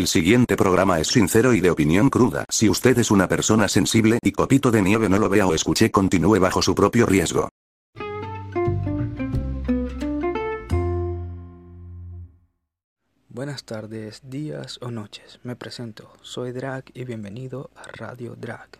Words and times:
El 0.00 0.06
siguiente 0.06 0.56
programa 0.56 0.98
es 0.98 1.08
sincero 1.08 1.52
y 1.52 1.60
de 1.60 1.68
opinión 1.68 2.08
cruda. 2.08 2.46
Si 2.48 2.70
usted 2.70 2.98
es 2.98 3.10
una 3.10 3.28
persona 3.28 3.68
sensible 3.68 4.18
y 4.22 4.32
copito 4.32 4.70
de 4.70 4.80
nieve 4.80 5.10
no 5.10 5.18
lo 5.18 5.28
vea 5.28 5.46
o 5.46 5.52
escuche, 5.52 5.90
continúe 5.90 6.40
bajo 6.40 6.62
su 6.62 6.74
propio 6.74 7.04
riesgo. 7.04 7.50
Buenas 13.28 13.64
tardes, 13.64 14.22
días 14.24 14.78
o 14.80 14.90
noches. 14.90 15.38
Me 15.42 15.54
presento, 15.54 16.10
soy 16.22 16.52
Drag 16.52 16.84
y 16.94 17.04
bienvenido 17.04 17.68
a 17.76 17.82
Radio 17.82 18.36
Drag. 18.36 18.70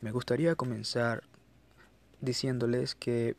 Me 0.00 0.10
gustaría 0.10 0.56
comenzar 0.56 1.22
diciéndoles 2.20 2.96
que 2.96 3.36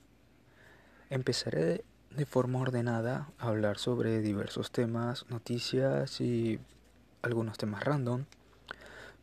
empezaré 1.09 1.83
de 2.11 2.25
forma 2.25 2.59
ordenada 2.59 3.27
a 3.39 3.49
hablar 3.49 3.77
sobre 3.77 4.21
diversos 4.21 4.71
temas, 4.71 5.25
noticias 5.27 6.21
y 6.21 6.61
algunos 7.21 7.57
temas 7.57 7.83
random. 7.83 8.25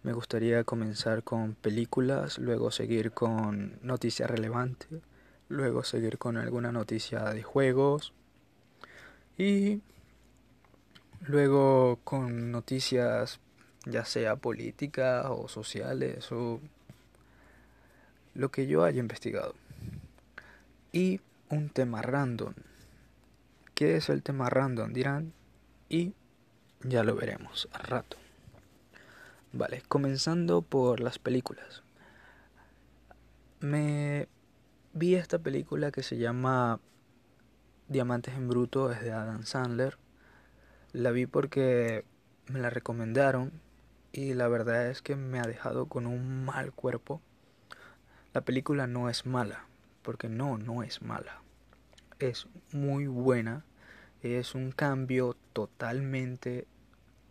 Me 0.02 0.12
gustaría 0.12 0.64
comenzar 0.64 1.22
con 1.22 1.54
películas, 1.54 2.38
luego 2.38 2.70
seguir 2.70 3.12
con 3.12 3.78
noticias 3.82 4.30
relevantes, 4.30 4.88
luego 5.48 5.84
seguir 5.84 6.18
con 6.18 6.36
alguna 6.36 6.72
noticia 6.72 7.24
de 7.24 7.42
juegos 7.42 8.12
y 9.38 9.80
luego 11.26 11.98
con 12.04 12.52
noticias 12.52 13.40
ya 13.84 14.04
sea 14.04 14.36
políticas 14.36 15.26
o 15.28 15.48
sociales 15.48 16.30
o 16.32 16.60
lo 18.34 18.50
que 18.50 18.66
yo 18.66 18.84
haya 18.84 19.00
investigado. 19.00 19.54
Y 20.92 21.20
un 21.48 21.68
tema 21.68 22.02
random. 22.02 22.54
¿Qué 23.74 23.96
es 23.96 24.08
el 24.08 24.22
tema 24.22 24.48
random? 24.50 24.92
Dirán. 24.92 25.32
Y 25.88 26.14
ya 26.82 27.02
lo 27.02 27.14
veremos 27.14 27.68
al 27.72 27.84
rato. 27.84 28.16
Vale, 29.52 29.82
comenzando 29.88 30.62
por 30.62 31.00
las 31.00 31.18
películas. 31.18 31.82
Me 33.60 34.28
vi 34.92 35.14
esta 35.14 35.38
película 35.38 35.90
que 35.90 36.02
se 36.02 36.18
llama 36.18 36.80
Diamantes 37.88 38.34
en 38.34 38.48
Bruto, 38.48 38.92
es 38.92 39.00
de 39.00 39.12
Adam 39.12 39.44
Sandler. 39.44 39.96
La 40.92 41.10
vi 41.10 41.26
porque 41.26 42.04
me 42.48 42.60
la 42.60 42.70
recomendaron 42.70 43.52
y 44.12 44.34
la 44.34 44.48
verdad 44.48 44.88
es 44.88 45.02
que 45.02 45.16
me 45.16 45.38
ha 45.38 45.46
dejado 45.46 45.86
con 45.86 46.06
un 46.06 46.44
mal 46.44 46.72
cuerpo. 46.72 47.20
La 48.32 48.40
película 48.40 48.86
no 48.86 49.08
es 49.08 49.26
mala, 49.26 49.66
porque 50.02 50.28
no, 50.28 50.58
no 50.58 50.82
es 50.82 51.02
mala. 51.02 51.40
Es 52.18 52.46
muy 52.72 53.06
buena, 53.06 53.64
es 54.22 54.54
un 54.54 54.72
cambio 54.72 55.36
totalmente 55.52 56.66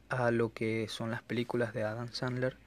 a 0.09 0.31
lo 0.31 0.53
que 0.53 0.87
son 0.89 1.11
las 1.11 1.21
películas 1.23 1.73
de 1.73 1.83
Adam 1.83 2.11
Sandler, 2.11 2.57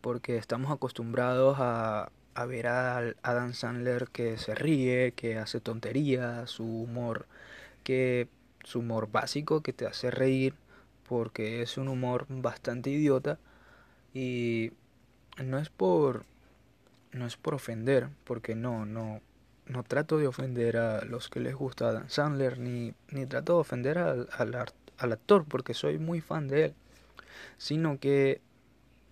porque 0.00 0.36
estamos 0.36 0.70
acostumbrados 0.72 1.56
a, 1.60 2.10
ver 2.48 2.66
a 2.68 3.14
Adam 3.22 3.52
Sandler 3.54 4.08
que 4.08 4.38
se 4.38 4.54
ríe, 4.54 5.12
que 5.12 5.38
hace 5.38 5.60
tonterías, 5.60 6.50
su 6.50 6.64
humor, 6.64 7.26
que 7.84 8.28
su 8.64 8.80
humor 8.80 9.10
básico 9.10 9.62
que 9.62 9.72
te 9.72 9.86
hace 9.86 10.10
reír, 10.10 10.54
porque 11.08 11.62
es 11.62 11.78
un 11.78 11.88
humor 11.88 12.26
bastante 12.28 12.90
idiota 12.90 13.38
y 14.14 14.72
no 15.42 15.58
es 15.58 15.70
por 15.70 16.24
no 17.12 17.26
es 17.26 17.36
por 17.36 17.54
ofender, 17.54 18.08
porque 18.24 18.54
no, 18.54 18.84
no, 18.84 19.20
no 19.66 19.82
trato 19.82 20.18
de 20.18 20.26
ofender 20.26 20.76
a 20.76 21.04
los 21.04 21.28
que 21.28 21.40
les 21.40 21.54
gusta 21.54 21.88
Adam 21.88 22.08
Sandler, 22.08 22.58
ni, 22.58 22.94
ni 23.10 23.26
trato 23.26 23.54
de 23.54 23.60
ofender 23.60 23.98
al, 23.98 24.28
al, 24.36 24.54
al 24.98 25.12
actor, 25.12 25.44
porque 25.48 25.74
soy 25.74 25.98
muy 25.98 26.20
fan 26.20 26.48
de 26.48 26.66
él 26.66 26.74
sino 27.58 27.98
que 27.98 28.40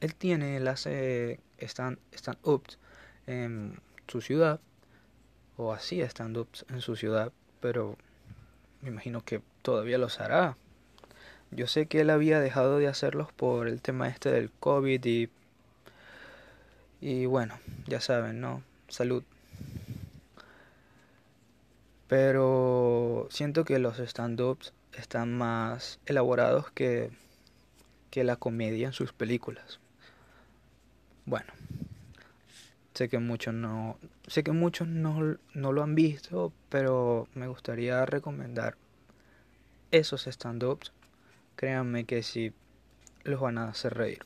él 0.01 0.15
tiene, 0.15 0.57
él 0.57 0.69
hace 0.69 1.41
stand-ups 1.61 2.79
en 3.27 3.81
su 4.09 4.21
ciudad, 4.21 4.61
o 5.57 5.73
hacía 5.73 6.07
stand-ups 6.07 6.67
en 6.69 6.81
su 6.81 6.97
ciudad, 6.97 7.33
pero 7.61 7.97
me 8.83 8.91
imagino 8.91 9.25
que 9.25 9.41
todavía 9.63 9.99
los 9.99 10.21
hará. 10.21 10.57
Yo 11.51 11.67
sé 11.69 11.87
que 11.87 12.01
él 12.01 12.11
había 12.11 12.41
dejado 12.41 12.79
de 12.79 12.89
hacerlos 12.89 13.33
por 13.33 13.69
el 13.69 13.81
tema 13.81 14.09
este 14.09 14.31
del 14.31 14.51
COVID 14.51 15.05
y... 15.05 15.31
Y 17.01 17.27
bueno, 17.27 17.59
ya 17.87 18.01
saben, 18.01 18.41
¿no? 18.41 18.63
Salud. 18.89 19.25
Pero 22.09 23.27
siento 23.31 23.65
que 23.65 23.79
los 23.79 23.99
stand-ups 23.99 24.73
están 24.93 25.37
más 25.37 25.99
elaborados 26.07 26.71
que 26.71 27.11
que 28.15 28.23
la 28.23 28.37
comedia 28.37 28.87
en 28.87 28.93
sus 28.93 29.13
películas. 29.13 29.81
Bueno, 31.27 31.53
sé 32.95 33.09
que 33.09 33.19
muchos 33.19 33.53
no, 33.53 33.99
sé 34.29 34.45
que 34.45 34.53
muchos 34.53 34.87
no, 34.87 35.37
no 35.53 35.73
lo 35.73 35.83
han 35.83 35.97
visto, 35.97 36.53
pero 36.69 37.27
me 37.35 37.49
gustaría 37.49 38.07
recomendar 38.07 38.77
esos 39.91 40.29
stand-ups. 40.29 40.93
Créanme 41.57 42.05
que 42.05 42.23
sí 42.23 42.53
los 43.25 43.41
van 43.41 43.59
a 43.59 43.67
hacer 43.67 43.95
reír. 43.95 44.25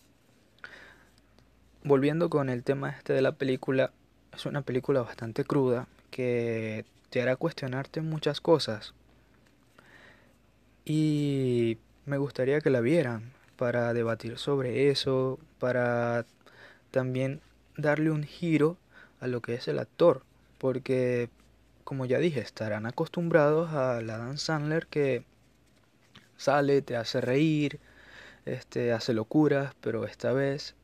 Volviendo 1.82 2.28
con 2.28 2.50
el 2.50 2.64
tema 2.64 2.90
este 2.90 3.14
de 3.14 3.22
la 3.22 3.32
película, 3.32 3.90
es 4.34 4.44
una 4.44 4.60
película 4.60 5.00
bastante 5.00 5.44
cruda 5.44 5.88
que 6.10 6.84
te 7.10 7.22
hará 7.22 7.36
cuestionarte 7.36 8.00
muchas 8.00 8.40
cosas. 8.40 8.94
Y 10.84 11.78
me 12.06 12.18
gustaría 12.18 12.60
que 12.60 12.70
la 12.70 12.80
vieran 12.80 13.32
para 13.56 13.92
debatir 13.92 14.38
sobre 14.38 14.90
eso, 14.90 15.38
para 15.58 16.24
también 16.90 17.40
darle 17.76 18.10
un 18.10 18.24
giro 18.24 18.78
a 19.20 19.26
lo 19.26 19.42
que 19.42 19.54
es 19.54 19.68
el 19.68 19.78
actor, 19.78 20.22
porque 20.58 21.28
como 21.84 22.06
ya 22.06 22.18
dije, 22.18 22.40
estarán 22.40 22.86
acostumbrados 22.86 23.72
a 23.72 24.00
la 24.02 24.18
Dan 24.18 24.38
Sandler 24.38 24.86
que 24.86 25.24
sale, 26.36 26.82
te 26.82 26.96
hace 26.96 27.20
reír, 27.20 27.80
este 28.44 28.92
hace 28.92 29.12
locuras, 29.12 29.74
pero 29.80 30.04
esta 30.04 30.32
vez 30.32 30.74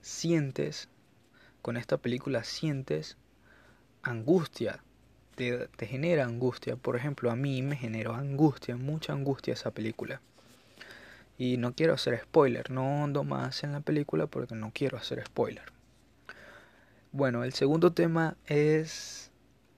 sientes 0.00 0.88
con 1.62 1.76
esta 1.76 1.96
película 1.96 2.44
sientes 2.44 3.16
angustia, 4.02 4.82
te, 5.76 5.86
genera 5.86 6.24
angustia. 6.24 6.76
Por 6.76 6.96
ejemplo, 6.96 7.30
a 7.30 7.36
mí 7.36 7.62
me 7.62 7.76
generó 7.76 8.14
angustia, 8.14 8.76
mucha 8.76 9.12
angustia 9.12 9.54
esa 9.54 9.70
película. 9.70 10.20
Y 11.38 11.56
no 11.56 11.74
quiero 11.74 11.94
hacer 11.94 12.20
spoiler, 12.20 12.70
no 12.70 13.04
ando 13.04 13.24
más 13.24 13.64
en 13.64 13.72
la 13.72 13.80
película 13.80 14.26
porque 14.26 14.54
no 14.54 14.70
quiero 14.74 14.98
hacer 14.98 15.24
spoiler. 15.24 15.72
Bueno, 17.10 17.44
el 17.44 17.52
segundo 17.52 17.92
tema 17.92 18.36
es 18.46 19.30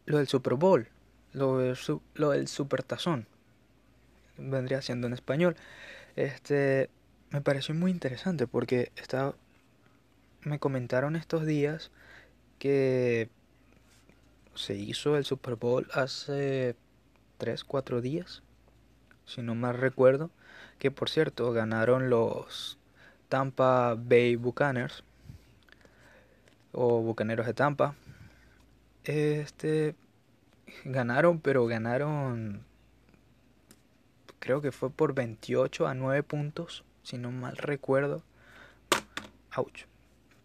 lo 0.07 0.19
del 0.19 0.29
Super 0.29 0.55
Bowl, 0.55 0.89
lo 1.33 1.59
del, 1.59 1.77
lo 2.15 2.31
del 2.31 2.49
Supertazón. 2.49 3.27
Vendría 4.37 4.83
siendo 4.83 5.07
en 5.07 5.15
español. 5.15 5.57
Este 6.17 6.91
me 7.31 7.41
pareció 7.41 7.75
muy 7.75 7.91
interesante 7.91 8.47
porque 8.47 8.93
estaba 8.97 9.35
me 10.43 10.59
comentaron 10.59 11.17
estos 11.17 11.47
días 11.47 11.91
que 12.59 13.29
se 14.55 14.75
hizo 14.75 15.17
el 15.17 15.25
Super 15.25 15.57
Bowl 15.57 15.89
hace 15.93 16.77
3, 17.39 17.65
4 17.65 18.01
días, 18.01 18.43
si 19.27 19.43
no 19.43 19.55
mal 19.55 19.77
recuerdo 19.77 20.31
que 20.79 20.91
por 20.91 21.09
cierto 21.09 21.53
ganaron 21.53 22.11
los 22.11 22.79
Tampa 23.29 23.95
Bay 23.97 24.37
Buccaneers 24.37 25.03
o 26.73 27.01
Bucaneros 27.01 27.47
de 27.47 27.55
Tampa. 27.55 27.95
Este 29.05 29.95
ganaron, 30.85 31.41
pero 31.41 31.67
ganaron 31.67 32.65
creo 34.39 34.61
que 34.61 34.73
fue 34.73 34.91
por 34.91 35.15
28 35.15 35.87
a 35.87 35.95
9 35.95 36.23
puntos, 36.23 36.85
si 37.03 37.17
no 37.17 37.31
mal 37.31 37.57
recuerdo. 37.57 38.23
Ouch. 39.57 39.87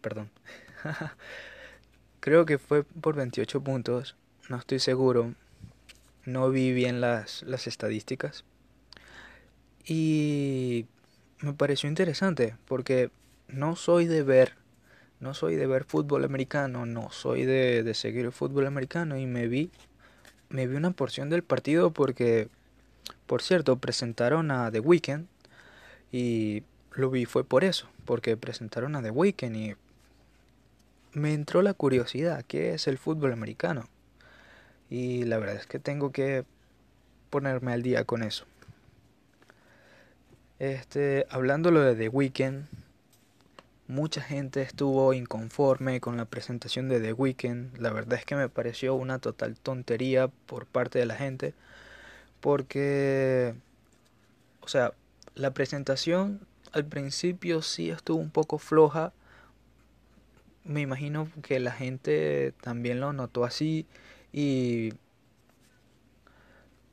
Perdón. 0.01 0.29
creo 2.19 2.45
que 2.45 2.57
fue 2.57 2.83
por 2.83 3.15
28 3.15 3.61
puntos, 3.61 4.15
no 4.49 4.57
estoy 4.57 4.79
seguro. 4.79 5.33
No 6.25 6.49
vi 6.49 6.73
bien 6.73 7.01
las, 7.01 7.43
las 7.43 7.65
estadísticas, 7.65 8.43
y 9.89 10.85
me 11.41 11.53
pareció 11.53 11.89
interesante 11.89 12.55
porque 12.67 13.09
no 13.47 13.75
soy 13.75 14.05
de 14.05 14.21
ver, 14.21 14.53
no 15.19 15.33
soy 15.33 15.55
de 15.55 15.65
ver 15.65 15.83
fútbol 15.83 16.23
americano, 16.23 16.85
no 16.85 17.09
soy 17.11 17.45
de, 17.45 17.81
de 17.81 17.93
seguir 17.95 18.25
el 18.25 18.31
fútbol 18.31 18.67
americano 18.67 19.17
y 19.17 19.25
me 19.25 19.47
vi, 19.47 19.71
me 20.49 20.67
vi 20.67 20.75
una 20.75 20.91
porción 20.91 21.31
del 21.31 21.41
partido 21.41 21.91
porque, 21.91 22.49
por 23.25 23.41
cierto, 23.41 23.77
presentaron 23.77 24.51
a 24.51 24.71
The 24.71 24.79
Weeknd 24.79 25.25
y 26.11 26.61
lo 26.91 27.09
vi 27.09 27.25
fue 27.25 27.43
por 27.43 27.63
eso, 27.63 27.89
porque 28.05 28.37
presentaron 28.37 28.95
a 28.95 29.01
The 29.01 29.09
Weeknd 29.09 29.55
y 29.55 29.75
me 31.13 31.33
entró 31.33 31.61
la 31.61 31.73
curiosidad, 31.73 32.43
¿qué 32.47 32.73
es 32.73 32.87
el 32.87 32.97
fútbol 32.97 33.33
americano? 33.33 33.87
Y 34.89 35.23
la 35.25 35.37
verdad 35.37 35.55
es 35.55 35.67
que 35.67 35.79
tengo 35.79 36.11
que 36.11 36.45
ponerme 37.29 37.73
al 37.73 37.83
día 37.83 38.05
con 38.05 38.23
eso. 38.23 38.45
Este, 40.59 41.25
hablando 41.29 41.71
lo 41.71 41.81
de 41.81 41.95
The 41.95 42.09
Weeknd, 42.09 42.65
mucha 43.87 44.21
gente 44.21 44.61
estuvo 44.61 45.13
inconforme 45.13 45.99
con 45.99 46.15
la 46.15 46.25
presentación 46.25 46.89
de 46.89 46.99
The 46.99 47.13
Weeknd. 47.13 47.77
La 47.77 47.91
verdad 47.91 48.19
es 48.19 48.25
que 48.25 48.35
me 48.35 48.49
pareció 48.49 48.93
una 48.93 49.19
total 49.19 49.57
tontería 49.57 50.27
por 50.27 50.65
parte 50.65 50.99
de 50.99 51.05
la 51.05 51.15
gente. 51.15 51.53
Porque, 52.39 53.55
o 54.61 54.67
sea, 54.67 54.93
la 55.35 55.53
presentación 55.53 56.41
al 56.71 56.85
principio 56.85 57.61
sí 57.61 57.89
estuvo 57.89 58.19
un 58.19 58.29
poco 58.29 58.59
floja. 58.59 59.11
Me 60.63 60.81
imagino 60.81 61.29
que 61.41 61.59
la 61.59 61.71
gente 61.71 62.53
también 62.61 62.99
lo 62.99 63.13
notó 63.13 63.43
así 63.43 63.87
y 64.31 64.93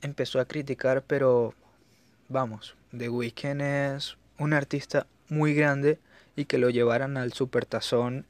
empezó 0.01 0.39
a 0.39 0.45
criticar, 0.45 1.03
pero 1.03 1.53
vamos, 2.29 2.75
The 2.97 3.09
Weeknd 3.09 3.61
es 3.61 4.17
un 4.39 4.53
artista 4.53 5.07
muy 5.29 5.53
grande 5.53 5.99
y 6.35 6.45
que 6.45 6.57
lo 6.57 6.69
llevaran 6.69 7.17
al 7.17 7.33
supertazón 7.33 8.25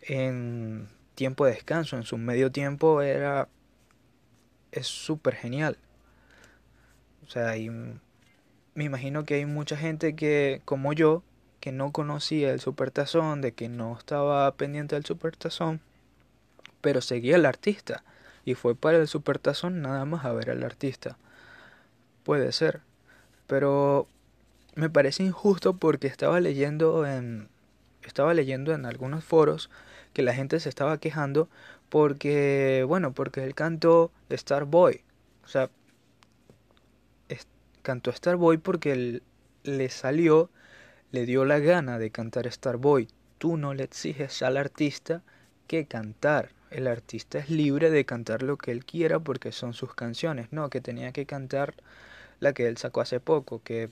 en 0.00 0.88
tiempo 1.14 1.46
de 1.46 1.52
descanso, 1.52 1.96
en 1.96 2.02
su 2.02 2.18
medio 2.18 2.50
tiempo 2.50 3.02
era 3.02 3.48
es 4.72 4.86
súper 4.86 5.34
genial. 5.34 5.78
O 7.26 7.30
sea, 7.30 7.54
me 8.74 8.84
imagino 8.84 9.24
que 9.24 9.34
hay 9.34 9.46
mucha 9.46 9.76
gente 9.76 10.16
que, 10.16 10.60
como 10.64 10.92
yo, 10.92 11.22
que 11.64 11.72
no 11.72 11.92
conocía 11.92 12.52
el 12.52 12.60
supertazón, 12.60 13.40
de 13.40 13.52
que 13.52 13.70
no 13.70 13.96
estaba 13.96 14.54
pendiente 14.54 14.96
del 14.96 15.06
supertazón, 15.06 15.80
pero 16.82 17.00
seguía 17.00 17.36
al 17.36 17.46
artista 17.46 18.04
y 18.44 18.52
fue 18.52 18.74
para 18.74 18.98
el 18.98 19.08
supertazón 19.08 19.80
nada 19.80 20.04
más 20.04 20.26
a 20.26 20.34
ver 20.34 20.50
al 20.50 20.62
artista. 20.62 21.16
Puede 22.22 22.52
ser, 22.52 22.82
pero 23.46 24.06
me 24.74 24.90
parece 24.90 25.22
injusto 25.22 25.78
porque 25.78 26.06
estaba 26.06 26.38
leyendo 26.38 27.06
en 27.06 27.48
estaba 28.02 28.34
leyendo 28.34 28.74
en 28.74 28.84
algunos 28.84 29.24
foros 29.24 29.70
que 30.12 30.20
la 30.20 30.34
gente 30.34 30.60
se 30.60 30.68
estaba 30.68 30.98
quejando 30.98 31.48
porque 31.88 32.84
bueno, 32.86 33.14
porque 33.14 33.42
él 33.42 33.54
cantó 33.54 34.12
Starboy. 34.30 35.00
O 35.46 35.48
sea, 35.48 35.70
cantó 37.80 38.12
Starboy 38.12 38.58
porque 38.58 38.92
él, 38.92 39.22
le 39.62 39.88
salió, 39.88 40.50
le 41.14 41.26
dio 41.26 41.44
la 41.44 41.60
gana 41.60 42.00
de 42.00 42.10
cantar 42.10 42.50
Starboy. 42.50 43.06
Tú 43.38 43.56
no 43.56 43.72
le 43.72 43.84
exiges 43.84 44.42
al 44.42 44.56
artista 44.56 45.22
que 45.68 45.86
cantar. 45.86 46.50
El 46.72 46.88
artista 46.88 47.38
es 47.38 47.50
libre 47.50 47.88
de 47.90 48.04
cantar 48.04 48.42
lo 48.42 48.56
que 48.56 48.72
él 48.72 48.84
quiera 48.84 49.20
porque 49.20 49.52
son 49.52 49.74
sus 49.74 49.94
canciones. 49.94 50.48
No, 50.50 50.70
que 50.70 50.80
tenía 50.80 51.12
que 51.12 51.24
cantar 51.24 51.74
la 52.40 52.52
que 52.52 52.66
él 52.66 52.78
sacó 52.78 53.00
hace 53.00 53.20
poco, 53.20 53.62
que 53.62 53.90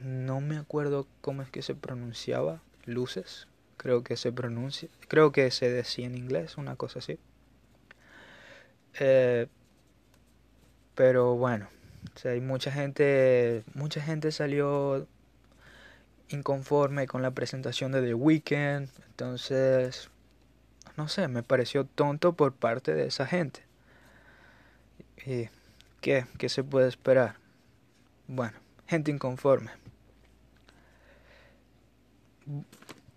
no 0.00 0.40
me 0.40 0.56
acuerdo 0.56 1.06
cómo 1.20 1.42
es 1.42 1.50
que 1.50 1.60
se 1.60 1.74
pronunciaba, 1.74 2.62
luces, 2.86 3.48
creo 3.76 4.02
que 4.02 4.16
se 4.16 4.32
pronuncia, 4.32 4.88
creo 5.08 5.30
que 5.30 5.50
se 5.50 5.68
decía 5.70 6.06
en 6.06 6.16
inglés, 6.16 6.56
una 6.56 6.76
cosa 6.76 7.00
así. 7.00 7.18
Eh, 8.98 9.46
pero 10.94 11.36
bueno, 11.36 11.68
hay 12.24 12.40
mucha 12.40 12.72
gente, 12.72 13.62
mucha 13.74 14.00
gente 14.00 14.32
salió 14.32 15.06
inconforme 16.28 17.06
con 17.06 17.22
la 17.22 17.30
presentación 17.30 17.92
de 17.92 18.02
The 18.02 18.14
Weeknd, 18.14 18.88
entonces, 19.08 20.10
no 20.96 21.08
sé, 21.08 21.28
me 21.28 21.42
pareció 21.42 21.84
tonto 21.84 22.32
por 22.32 22.54
parte 22.54 22.94
de 22.94 23.06
esa 23.06 23.26
gente. 23.26 23.62
¿Y 25.26 25.48
qué? 26.00 26.26
¿Qué 26.38 26.48
se 26.48 26.64
puede 26.64 26.88
esperar? 26.88 27.36
Bueno, 28.26 28.58
gente 28.86 29.10
inconforme. 29.10 29.70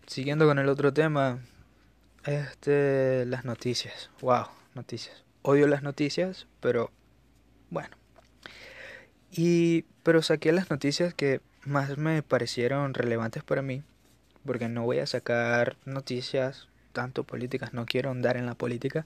Siguiendo 0.06 0.46
con 0.46 0.60
el 0.60 0.69
otro 0.69 0.94
tema, 0.94 1.40
este, 2.25 3.25
las 3.25 3.46
noticias. 3.46 4.10
Wow, 4.22 4.48
noticias. 4.74 5.24
Odio 5.42 5.68
las 5.68 5.84
noticias, 5.84 6.48
pero 6.60 6.92
bueno. 7.69 7.96
Y 9.31 9.84
pero 10.04 10.22
saqué 10.22 10.52
las 10.52 10.69
noticias 10.69 11.13
que 11.13 11.42
más 11.66 11.98
me 11.98 12.22
parecieron 12.24 12.94
relevantes 12.94 13.44
para 13.44 13.62
mí, 13.62 13.84
porque 14.46 14.70
no 14.70 14.84
voy 14.84 15.00
a 15.00 15.08
sacar 15.08 15.78
noticias 15.86 16.68
tanto 16.94 17.24
políticas, 17.24 17.74
no 17.74 17.86
quiero 17.86 18.12
andar 18.12 18.38
en 18.38 18.46
la 18.46 18.56
política. 18.56 19.06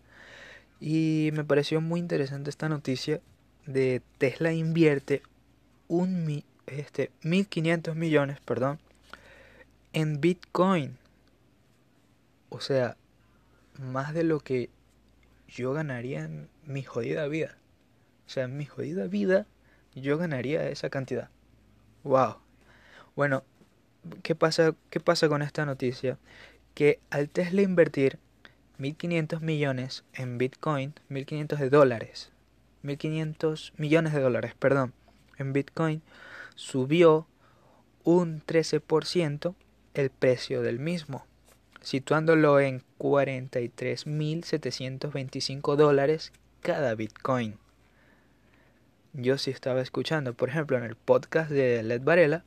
Y 0.80 1.32
me 1.34 1.44
pareció 1.44 1.82
muy 1.82 2.00
interesante 2.00 2.50
esta 2.50 2.70
noticia 2.70 3.22
de 3.66 4.02
Tesla 4.18 4.54
invierte 4.54 5.22
un 5.88 6.44
este 6.68 7.12
1500 7.24 7.96
millones, 7.96 8.40
perdón, 8.42 8.80
en 9.94 10.22
Bitcoin. 10.22 10.98
O 12.50 12.62
sea, 12.62 12.96
más 13.78 14.14
de 14.14 14.24
lo 14.24 14.40
que 14.40 14.70
yo 15.48 15.74
ganaría 15.74 16.26
en 16.26 16.50
mi 16.66 16.84
jodida 16.84 17.28
vida. 17.28 17.58
O 18.28 18.30
sea, 18.30 18.46
en 18.46 18.58
mi 18.58 18.66
jodida 18.66 19.08
vida 19.08 19.48
yo 19.96 20.18
ganaría 20.18 20.70
esa 20.70 20.90
cantidad. 20.90 21.30
Wow. 22.04 22.38
Bueno, 23.16 23.44
¿qué 24.24 24.36
pasa, 24.36 24.76
qué 24.90 25.00
pasa 25.00 25.28
con 25.28 25.42
esta 25.42 25.66
noticia? 25.66 26.18
Que 26.74 27.00
al 27.10 27.30
Tesla 27.30 27.62
invertir 27.62 28.20
1.500 28.80 29.42
millones 29.42 30.04
en 30.14 30.38
Bitcoin, 30.38 30.94
1.500 31.10 31.58
de 31.58 31.70
dólares, 31.70 32.32
1.500 32.84 33.74
millones 33.78 34.14
de 34.14 34.22
dólares, 34.22 34.54
perdón, 34.58 34.94
en 35.38 35.54
Bitcoin, 35.54 36.02
subió 36.56 37.28
un 38.04 38.42
13% 38.46 39.56
el 39.94 40.10
precio 40.10 40.62
del 40.62 40.80
mismo, 40.80 41.26
situándolo 41.82 42.60
en 42.60 42.84
43.725 43.00 45.76
dólares 45.76 46.32
cada 46.62 46.96
Bitcoin. 46.96 47.58
Yo 49.14 49.38
sí 49.38 49.52
estaba 49.52 49.82
escuchando, 49.82 50.34
por 50.34 50.50
ejemplo, 50.50 50.78
en 50.78 50.84
el 50.84 50.96
podcast 50.96 51.52
de 51.52 51.84
Led 51.84 52.02
Varela, 52.02 52.44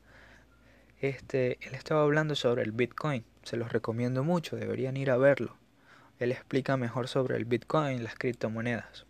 este, 1.02 1.58
él 1.60 1.75
estaba 1.75 2.02
hablando 2.02 2.37
sobre 2.37 2.62
el 2.62 2.70
Bitcoin. 2.70 3.25
Se 3.43 3.56
los 3.56 3.72
recomiendo 3.72 4.22
mucho, 4.22 4.56
deberían 4.56 4.96
ir 4.96 5.10
a 5.10 5.16
verlo. 5.16 5.56
Él 6.20 6.31
explica 6.31 6.76
mejor 6.76 7.08
sobre 7.08 7.37
el 7.37 7.44
Bitcoin, 7.44 8.04
las 8.04 8.14
criptomonedas. 8.14 9.04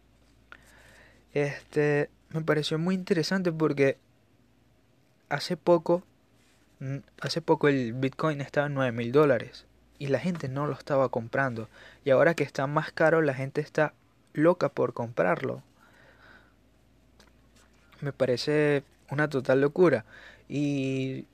Este, 1.34 2.08
me 2.30 2.40
pareció 2.40 2.78
muy 2.78 2.94
interesante 2.94 3.52
porque 3.52 3.98
hace 5.28 5.58
poco, 5.58 6.02
mm, 6.80 6.96
hace 7.20 7.42
poco 7.42 7.68
el 7.68 7.92
Bitcoin 7.92 8.40
estaba 8.40 8.68
en 8.68 8.74
9 8.74 8.92
mil 8.92 9.12
dólares 9.12 9.66
y 9.98 10.06
la 10.06 10.18
gente 10.18 10.48
no 10.48 10.66
lo 10.66 10.72
estaba 10.72 11.10
comprando. 11.10 11.68
Y 12.06 12.10
ahora 12.10 12.34
que 12.34 12.42
está 12.42 12.66
más 12.66 12.90
caro, 12.90 13.20
la 13.20 13.34
gente 13.34 13.60
está 13.60 13.92
loca 14.32 14.70
por 14.70 14.94
comprarlo. 14.94 15.62
Me 18.00 18.12
parece 18.14 18.82
una 19.10 19.28
total 19.28 19.60
locura. 19.60 20.06
Y 20.48 21.26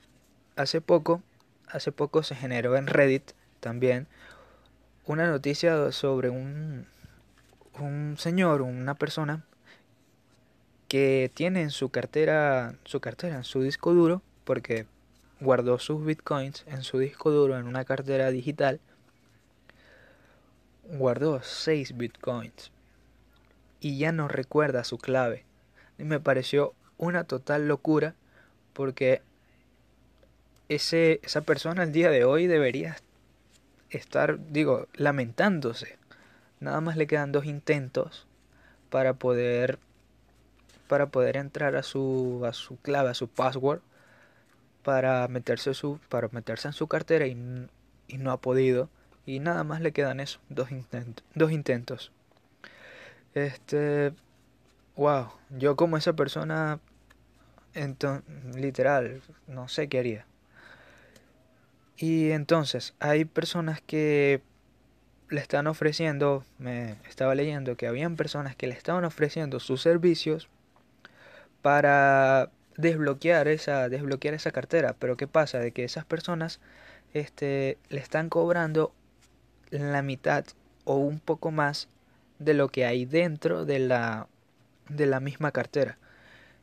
hace 0.59 0.81
poco, 0.81 1.23
hace 1.69 1.93
poco 1.93 2.23
se 2.23 2.35
generó 2.35 2.77
en 2.77 2.89
Reddit 2.89 3.33
también 3.61 4.09
una 5.07 5.29
noticia 5.29 5.93
sobre 5.93 6.31
un, 6.31 6.87
un 7.79 8.17
señor, 8.19 8.63
una 8.63 8.95
persona 8.95 9.45
que 10.89 11.31
tiene 11.33 11.63
en 11.63 11.71
su 11.71 11.91
cartera, 11.91 12.75
su 12.85 13.01
cartera, 13.01 13.37
en 13.37 13.45
su 13.45 13.63
disco 13.63 13.95
duro, 13.95 14.21
porque 14.45 14.87
guardó 15.41 15.79
sus 15.79 16.05
bitcoins 16.05 16.65
en 16.67 16.83
su 16.83 16.99
disco 16.99 17.31
duro 17.31 17.57
en 17.57 17.67
una 17.67 17.85
cartera 17.85 18.31
digital, 18.31 18.81
guardó 20.83 21.41
6 21.41 21.97
bitcoins 21.97 22.73
y 23.81 23.99
ya 23.99 24.11
no 24.11 24.27
recuerda 24.27 24.83
su 24.83 24.99
clave. 24.99 25.45
Y 25.99 26.05
me 26.05 26.19
pareció 26.19 26.75
una 26.97 27.25
total 27.25 27.69
locura 27.69 28.15
porque 28.73 29.23
ese, 30.69 31.21
esa 31.23 31.43
persona 31.43 31.83
al 31.83 31.93
día 31.93 32.11
de 32.11 32.25
hoy 32.25 32.47
debería 32.47 32.97
estar, 33.91 34.39
digo, 34.51 34.87
lamentándose. 34.95 35.97
Nada 36.61 36.81
más 36.81 36.97
le 36.97 37.07
quedan 37.07 37.33
dos 37.33 37.45
intentos 37.45 38.27
para 38.91 39.15
poder 39.15 39.79
para 40.89 41.07
poder 41.07 41.37
entrar 41.37 41.77
a 41.77 41.83
su, 41.83 42.43
a 42.47 42.53
su 42.53 42.79
clave, 42.79 43.11
a 43.11 43.15
su 43.15 43.29
password, 43.29 43.81
para 44.83 45.29
meterse, 45.29 45.75
su, 45.75 46.01
para 46.09 46.29
meterse 46.33 46.69
en 46.69 46.73
su 46.73 46.89
cartera 46.89 47.27
y, 47.27 47.37
y 48.09 48.19
no 48.19 48.33
ha 48.33 48.39
podido. 48.39 48.89
Y 49.27 49.41
nada 49.41 49.63
más 49.65 49.83
le 49.83 49.93
quedan 49.93 50.19
eso, 50.21 50.41
dos, 50.49 50.71
intentos 50.73 51.25
dos 51.35 51.53
intentos. 51.53 52.11
Este, 53.35 54.13
wow, 54.97 55.29
yo 55.51 55.77
como 55.77 55.99
esa 55.99 56.15
persona, 56.15 56.81
entonces, 57.75 58.25
literal, 58.57 59.21
no 59.47 59.69
sé 59.69 59.89
qué 59.89 59.99
haría. 59.99 60.28
Y 61.99 62.31
entonces, 62.31 62.95
hay 63.01 63.25
personas 63.25 63.81
que 63.81 64.41
le 65.31 65.41
están 65.41 65.67
ofreciendo, 65.67 66.45
me 66.59 66.93
estaba 67.09 67.35
leyendo 67.35 67.77
que 67.77 67.89
habían 67.89 68.15
personas 68.15 68.55
que 68.55 68.69
le 68.69 68.75
estaban 68.75 69.05
ofreciendo 69.05 69.59
sus 69.59 69.83
servicios 69.83 70.49
para 71.61 72.51
desbloquear 72.77 73.49
esa, 73.49 73.89
desbloquear 73.89 74.35
esa 74.35 74.53
cartera. 74.53 74.95
Pero 74.97 75.17
¿qué 75.17 75.27
pasa? 75.27 75.59
De 75.59 75.73
que 75.73 75.83
esas 75.83 76.05
personas 76.05 76.61
este, 77.15 77.79
le 77.89 77.99
están 77.99 78.29
cobrando 78.29 78.93
la 79.71 80.03
mitad 80.03 80.45
o 80.85 80.95
un 80.95 81.19
poco 81.19 81.51
más 81.51 81.89
de 82.39 82.55
lo 82.55 82.69
que 82.69 82.87
hay 82.87 83.07
dentro 83.07 83.65
de 83.65 83.81
la, 83.81 84.29
de 84.89 85.07
la 85.07 85.19
misma 85.19 85.51
cartera. 85.51 85.99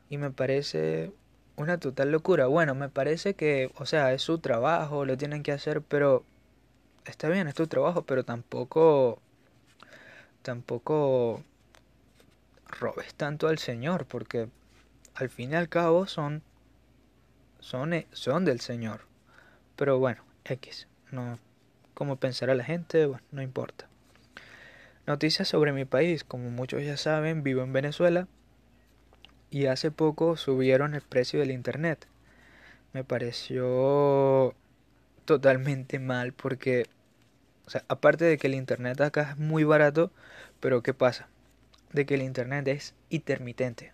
Y 0.09 0.17
me 0.17 0.31
parece 0.31 1.11
una 1.57 1.79
total 1.79 2.11
locura. 2.11 2.47
Bueno, 2.47 2.75
me 2.75 2.89
parece 2.89 3.33
que, 3.33 3.71
o 3.77 3.85
sea, 3.85 4.13
es 4.13 4.21
su 4.21 4.39
trabajo, 4.39 5.05
lo 5.05 5.17
tienen 5.17 5.43
que 5.43 5.51
hacer, 5.51 5.81
pero 5.81 6.23
está 7.05 7.29
bien, 7.29 7.47
es 7.47 7.55
tu 7.55 7.67
trabajo, 7.67 8.03
pero 8.03 8.23
tampoco, 8.23 9.21
tampoco 10.41 11.43
robes 12.67 13.13
tanto 13.15 13.47
al 13.47 13.57
Señor, 13.57 14.05
porque 14.05 14.49
al 15.15 15.29
fin 15.29 15.51
y 15.51 15.55
al 15.55 15.69
cabo 15.69 16.07
son, 16.07 16.43
son, 17.59 17.93
eh, 17.93 18.07
son 18.11 18.45
del 18.45 18.59
Señor. 18.59 19.01
Pero 19.75 19.99
bueno, 19.99 20.23
X, 20.45 20.87
no, 21.11 21.39
como 21.93 22.17
pensará 22.17 22.55
la 22.55 22.63
gente, 22.63 23.05
bueno, 23.05 23.23
no 23.31 23.41
importa. 23.41 23.87
Noticias 25.07 25.47
sobre 25.47 25.71
mi 25.71 25.85
país, 25.85 26.23
como 26.23 26.49
muchos 26.49 26.83
ya 26.83 26.97
saben, 26.97 27.43
vivo 27.43 27.61
en 27.61 27.73
Venezuela 27.73 28.27
y 29.55 29.67
hace 29.67 29.89
poco 29.89 30.35
subieron 30.35 30.95
el 30.95 31.01
precio 31.01 31.39
del 31.39 31.49
internet. 31.49 32.07
Me 32.91 33.05
pareció 33.05 34.53
totalmente 35.23 35.97
mal 35.97 36.33
porque, 36.33 36.87
o 37.65 37.69
sea, 37.69 37.85
aparte 37.87 38.25
de 38.25 38.37
que 38.37 38.47
el 38.47 38.55
internet 38.55 38.99
acá 38.99 39.31
es 39.31 39.37
muy 39.37 39.63
barato, 39.63 40.11
pero 40.59 40.83
¿qué 40.83 40.93
pasa? 40.93 41.29
De 41.93 42.05
que 42.05 42.15
el 42.15 42.21
internet 42.21 42.67
es 42.67 42.95
intermitente. 43.09 43.93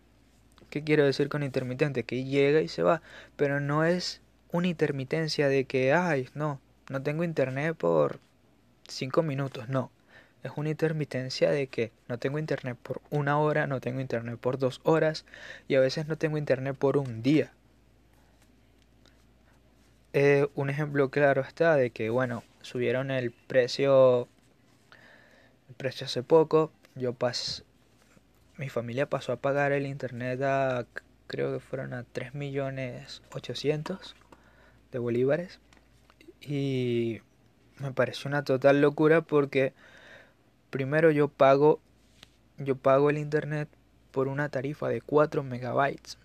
¿Qué 0.71 0.83
quiero 0.83 1.05
decir 1.05 1.29
con 1.29 1.43
intermitente? 1.43 2.05
Que 2.05 2.23
llega 2.23 2.61
y 2.61 2.67
se 2.67 2.81
va, 2.81 3.03
pero 3.35 3.59
no 3.59 3.85
es 3.85 4.19
una 4.51 4.67
intermitencia 4.67 5.47
de 5.47 5.65
que, 5.65 5.93
ay, 5.93 6.27
no, 6.33 6.59
no 6.89 7.03
tengo 7.03 7.23
internet 7.23 7.77
por 7.77 8.19
cinco 8.87 9.21
minutos, 9.21 9.69
no 9.69 9.91
es 10.43 10.51
una 10.55 10.69
intermitencia 10.69 11.51
de 11.51 11.67
que 11.67 11.91
no 12.07 12.17
tengo 12.17 12.39
internet 12.39 12.77
por 12.81 13.01
una 13.09 13.37
hora, 13.39 13.67
no 13.67 13.79
tengo 13.79 13.99
internet 13.99 14.37
por 14.39 14.57
dos 14.57 14.81
horas 14.83 15.25
y 15.67 15.75
a 15.75 15.79
veces 15.79 16.07
no 16.07 16.17
tengo 16.17 16.37
internet 16.37 16.75
por 16.77 16.97
un 16.97 17.21
día. 17.21 17.51
Eh, 20.13 20.47
un 20.55 20.69
ejemplo 20.69 21.09
claro 21.09 21.41
está 21.41 21.75
de 21.75 21.91
que, 21.91 22.09
bueno, 22.09 22.43
subieron 22.61 23.11
el 23.11 23.31
precio, 23.31 24.27
el 25.69 25.75
precio 25.75 26.05
hace 26.05 26.21
poco, 26.21 26.71
yo 26.95 27.13
pas, 27.13 27.63
mi 28.57 28.67
familia 28.69 29.07
pasó 29.07 29.31
a 29.31 29.37
pagar 29.37 29.71
el 29.71 29.85
internet 29.85 30.41
a, 30.41 30.85
creo 31.27 31.53
que 31.53 31.59
fueron 31.59 31.93
a 31.93 32.03
3 32.03 32.33
millones 32.33 33.21
800 33.31 34.15
de 34.91 34.99
bolívares 34.99 35.59
y 36.41 37.21
me 37.77 37.93
pareció 37.93 38.27
una 38.27 38.43
total 38.43 38.81
locura 38.81 39.21
porque 39.21 39.73
Primero 40.71 41.11
yo 41.11 41.27
pago 41.27 41.79
yo 42.57 42.75
pago 42.75 43.09
el 43.09 43.17
internet 43.17 43.69
por 44.11 44.27
una 44.27 44.49
tarifa 44.49 44.87
de 44.89 45.01
4 45.01 45.43
megabytes. 45.43 46.17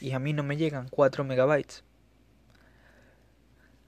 Y 0.00 0.12
a 0.12 0.18
mí 0.18 0.32
no 0.32 0.42
me 0.42 0.56
llegan 0.56 0.88
4 0.88 1.24
megabytes. 1.24 1.84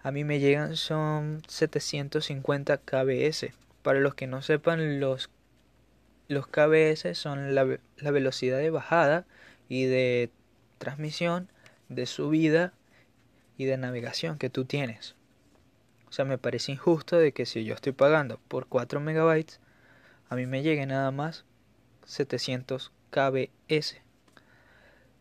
A 0.03 0.11
mí 0.11 0.25
me 0.25 0.39
llegan 0.39 0.77
son 0.77 1.43
750 1.49 2.79
kbs. 2.79 3.47
Para 3.83 4.01
los 4.01 4.15
que 4.15 4.27
no 4.27 4.43
sepan, 4.43 5.01
los, 5.01 5.31
los 6.29 6.47
kbs 6.47 7.17
son 7.19 7.55
la, 7.55 7.79
la 7.97 8.11
velocidad 8.11 8.59
de 8.59 8.71
bajada 8.71 9.27
y 9.69 9.85
de 9.85 10.31
transmisión, 10.79 11.49
de 11.89 12.07
subida 12.07 12.73
y 13.57 13.65
de 13.65 13.77
navegación 13.77 14.39
que 14.39 14.51
tú 14.51 14.65
tienes. 14.65 15.15
O 16.09 16.12
sea, 16.12 16.25
me 16.25 16.38
parece 16.38 16.73
injusto 16.73 17.19
de 17.19 17.33
que 17.33 17.47
si 17.47 17.65
yo 17.65 17.75
estoy 17.75 17.93
pagando 17.93 18.38
por 18.49 18.67
4 18.67 19.00
megabytes, 19.00 19.61
a 20.29 20.37
mí 20.37 20.47
me 20.47 20.62
llegue 20.62 20.87
nada 20.87 21.11
más 21.11 21.45
700 22.05 22.93
kbs. 23.11 24.00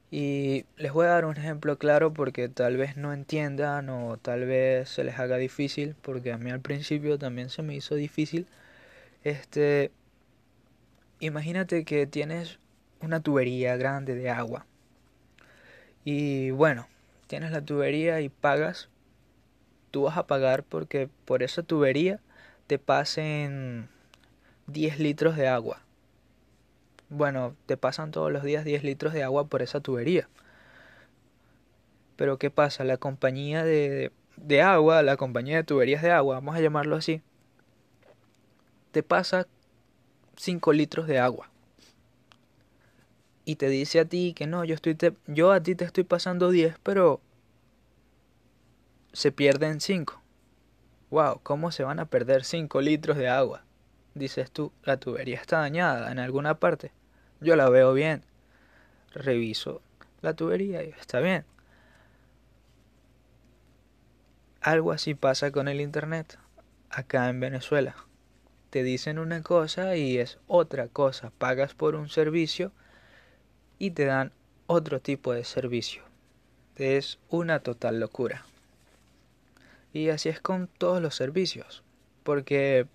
Y 0.09 0.65
les 0.77 0.93
voy 0.93 1.05
a 1.05 1.09
dar 1.09 1.25
un 1.25 1.35
ejemplo 1.35 1.77
claro 1.77 2.13
porque 2.13 2.47
tal 2.47 2.77
vez 2.77 2.95
no 2.95 3.11
entiendan 3.11 3.89
o 3.89 4.17
tal 4.17 4.45
vez 4.45 4.87
se 4.89 5.03
les 5.03 5.19
haga 5.19 5.37
difícil, 5.37 5.95
porque 6.01 6.31
a 6.31 6.37
mí 6.37 6.49
al 6.49 6.61
principio 6.61 7.19
también 7.19 7.49
se 7.49 7.61
me 7.61 7.75
hizo 7.75 7.95
difícil. 7.95 8.47
Este, 9.23 9.91
imagínate 11.19 11.83
que 11.83 12.07
tienes 12.07 12.59
una 13.01 13.19
tubería 13.19 13.75
grande 13.75 14.15
de 14.15 14.29
agua. 14.29 14.65
Y 16.05 16.51
bueno, 16.51 16.87
tienes 17.27 17.51
la 17.51 17.61
tubería 17.61 18.21
y 18.21 18.29
pagas 18.29 18.89
tú 19.97 20.03
vas 20.03 20.17
a 20.17 20.27
pagar 20.27 20.61
porque 20.61 21.09
por 21.25 21.41
esa 21.41 21.63
tubería 21.63 22.19
te 22.67 22.77
pasen 22.77 23.89
10 24.67 24.99
litros 24.99 25.35
de 25.35 25.47
agua. 25.47 25.81
Bueno, 27.09 27.55
te 27.65 27.77
pasan 27.77 28.11
todos 28.11 28.31
los 28.31 28.43
días 28.43 28.63
10 28.63 28.83
litros 28.83 29.11
de 29.11 29.23
agua 29.23 29.47
por 29.47 29.63
esa 29.63 29.79
tubería. 29.79 30.29
Pero 32.15 32.37
¿qué 32.37 32.51
pasa? 32.51 32.83
La 32.83 32.97
compañía 32.97 33.63
de, 33.63 34.11
de 34.35 34.61
agua, 34.61 35.01
la 35.01 35.17
compañía 35.17 35.55
de 35.55 35.63
tuberías 35.63 36.03
de 36.03 36.11
agua, 36.11 36.35
vamos 36.35 36.55
a 36.55 36.61
llamarlo 36.61 36.95
así, 36.95 37.23
te 38.91 39.01
pasa 39.01 39.47
5 40.35 40.73
litros 40.73 41.07
de 41.07 41.17
agua. 41.17 41.49
Y 43.45 43.55
te 43.55 43.67
dice 43.67 43.99
a 43.99 44.05
ti 44.05 44.33
que 44.35 44.45
no, 44.45 44.63
yo, 44.63 44.75
estoy 44.75 44.95
yo 45.25 45.51
a 45.51 45.63
ti 45.63 45.73
te 45.73 45.85
estoy 45.85 46.03
pasando 46.03 46.51
10, 46.51 46.75
pero 46.83 47.19
se 49.13 49.31
pierden 49.31 49.81
5. 49.81 50.21
Wow, 51.09 51.39
¿cómo 51.43 51.71
se 51.71 51.83
van 51.83 51.99
a 51.99 52.05
perder 52.05 52.43
5 52.43 52.81
litros 52.81 53.17
de 53.17 53.29
agua? 53.29 53.63
Dices 54.13 54.51
tú, 54.51 54.71
la 54.83 54.97
tubería 54.97 55.39
está 55.39 55.59
dañada 55.59 56.11
en 56.11 56.19
alguna 56.19 56.59
parte. 56.59 56.91
Yo 57.39 57.55
la 57.55 57.69
veo 57.69 57.93
bien. 57.93 58.23
Reviso 59.13 59.81
la 60.21 60.33
tubería 60.33 60.83
y 60.83 60.89
está 60.89 61.19
bien. 61.19 61.45
Algo 64.61 64.91
así 64.91 65.13
pasa 65.13 65.51
con 65.51 65.67
el 65.67 65.79
Internet 65.79 66.37
acá 66.89 67.29
en 67.29 67.39
Venezuela. 67.39 67.95
Te 68.69 68.83
dicen 68.83 69.17
una 69.19 69.41
cosa 69.41 69.95
y 69.95 70.17
es 70.17 70.39
otra 70.47 70.87
cosa. 70.87 71.31
Pagas 71.37 71.73
por 71.73 71.95
un 71.95 72.09
servicio 72.09 72.71
y 73.79 73.91
te 73.91 74.05
dan 74.05 74.33
otro 74.65 74.99
tipo 74.99 75.31
de 75.31 75.43
servicio. 75.45 76.03
Es 76.75 77.19
una 77.29 77.59
total 77.59 77.99
locura. 77.99 78.45
Y 79.97 80.11
así 80.11 80.29
es 80.29 80.39
con 80.39 80.67
todos 80.67 81.01
los 81.01 81.15
servicios. 81.15 81.81
Porque 82.21 82.85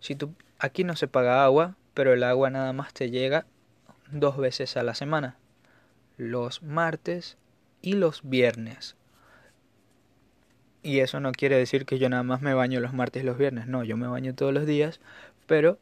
si 0.00 0.14
tú 0.14 0.32
aquí 0.58 0.82
no 0.82 0.96
se 0.96 1.06
paga 1.06 1.44
agua, 1.44 1.76
pero 1.92 2.14
el 2.14 2.22
agua 2.22 2.48
nada 2.48 2.72
más 2.72 2.94
te 2.94 3.10
llega 3.10 3.44
dos 4.10 4.38
veces 4.38 4.78
a 4.78 4.82
la 4.82 4.94
semana. 4.94 5.36
Los 6.16 6.62
martes 6.62 7.36
y 7.82 7.92
los 7.92 8.22
viernes. 8.22 8.96
Y 10.82 11.00
eso 11.00 11.20
no 11.20 11.30
quiere 11.32 11.58
decir 11.58 11.84
que 11.84 11.98
yo 11.98 12.08
nada 12.08 12.22
más 12.22 12.40
me 12.40 12.54
baño 12.54 12.80
los 12.80 12.94
martes 12.94 13.22
y 13.22 13.26
los 13.26 13.36
viernes. 13.36 13.66
No, 13.66 13.84
yo 13.84 13.98
me 13.98 14.06
baño 14.06 14.34
todos 14.34 14.54
los 14.54 14.64
días, 14.64 15.00
pero 15.46 15.78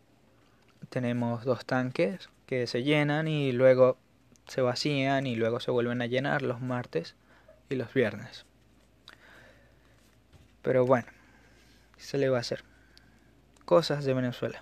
tenemos 0.88 1.45
dos 1.45 1.64
tanques 1.64 2.30
que 2.47 2.66
se 2.66 2.83
llenan 2.83 3.28
y 3.28 3.52
luego 3.52 3.97
se 4.49 4.61
vacían 4.61 5.28
y 5.28 5.37
luego 5.37 5.61
se 5.61 5.71
vuelven 5.71 6.02
a 6.02 6.06
llenar 6.06 6.42
los 6.42 6.61
martes 6.61 7.14
y 7.71 7.76
los 7.76 7.95
viernes. 7.95 8.45
Pero 10.66 10.85
bueno, 10.85 11.06
se 11.96 12.18
le 12.18 12.28
va 12.28 12.38
a 12.38 12.40
hacer? 12.40 12.64
Cosas 13.64 14.04
de 14.04 14.14
Venezuela. 14.14 14.61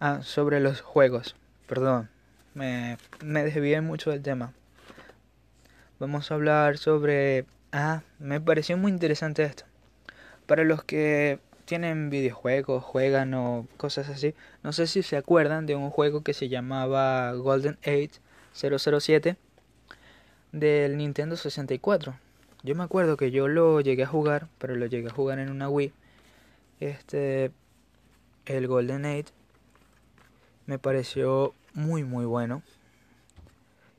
Ah, 0.00 0.18
sobre 0.22 0.58
los 0.58 0.80
juegos. 0.80 1.36
Perdón, 1.68 2.10
me, 2.52 2.98
me 3.24 3.44
desvié 3.44 3.80
mucho 3.82 4.10
del 4.10 4.22
tema. 4.22 4.52
Vamos 6.00 6.28
a 6.28 6.34
hablar 6.34 6.76
sobre... 6.76 7.46
Ah, 7.70 8.02
me 8.18 8.40
pareció 8.40 8.76
muy 8.76 8.90
interesante 8.90 9.44
esto. 9.44 9.62
Para 10.46 10.64
los 10.64 10.82
que 10.82 11.38
tienen 11.64 12.10
videojuegos, 12.10 12.82
juegan 12.82 13.32
o 13.32 13.68
cosas 13.76 14.08
así, 14.08 14.34
no 14.64 14.72
sé 14.72 14.88
si 14.88 15.04
se 15.04 15.16
acuerdan 15.16 15.66
de 15.66 15.76
un 15.76 15.90
juego 15.90 16.24
que 16.24 16.34
se 16.34 16.48
llamaba 16.48 17.32
Golden 17.34 17.78
Age 17.82 18.10
007 18.54 19.36
del 20.50 20.96
Nintendo 20.96 21.36
64. 21.36 22.25
Yo 22.62 22.74
me 22.74 22.84
acuerdo 22.84 23.16
que 23.16 23.30
yo 23.30 23.48
lo 23.48 23.80
llegué 23.80 24.04
a 24.04 24.08
jugar, 24.08 24.48
pero 24.58 24.74
lo 24.74 24.86
llegué 24.86 25.08
a 25.08 25.12
jugar 25.12 25.38
en 25.38 25.50
una 25.50 25.68
Wii. 25.68 25.92
Este, 26.80 27.52
el 28.44 28.66
Golden 28.66 29.04
Age 29.06 29.26
me 30.66 30.78
pareció 30.78 31.54
muy 31.74 32.04
muy 32.04 32.24
bueno. 32.24 32.62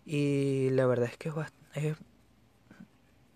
Y 0.05 0.69
la 0.71 0.85
verdad 0.85 1.09
es 1.11 1.17
que 1.17 1.31
es, 1.75 1.97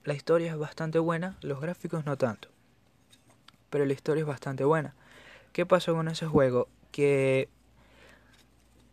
la 0.03 0.13
historia 0.13 0.51
es 0.51 0.57
bastante 0.57 0.99
buena, 0.99 1.37
los 1.41 1.61
gráficos 1.61 2.05
no 2.05 2.17
tanto. 2.17 2.49
Pero 3.69 3.85
la 3.85 3.93
historia 3.93 4.21
es 4.21 4.27
bastante 4.27 4.63
buena. 4.63 4.93
¿Qué 5.53 5.65
pasó 5.65 5.93
con 5.93 6.07
ese 6.07 6.25
juego? 6.25 6.67
Que 6.91 7.49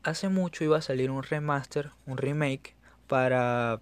hace 0.03 0.29
mucho 0.29 0.65
iba 0.65 0.79
a 0.79 0.83
salir 0.83 1.11
un 1.11 1.23
remaster, 1.23 1.91
un 2.07 2.19
remake 2.19 2.75
para 3.07 3.81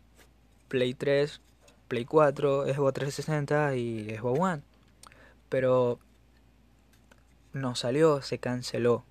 Play 0.69 0.95
3, 0.95 1.41
Play 1.89 2.05
4, 2.05 2.67
Xbox 2.67 2.95
360 2.95 3.77
y 3.77 4.17
Xbox 4.17 4.41
One. 4.41 4.63
Pero 5.49 5.99
no 7.53 7.75
salió, 7.75 8.23
se 8.23 8.39
canceló. 8.39 9.05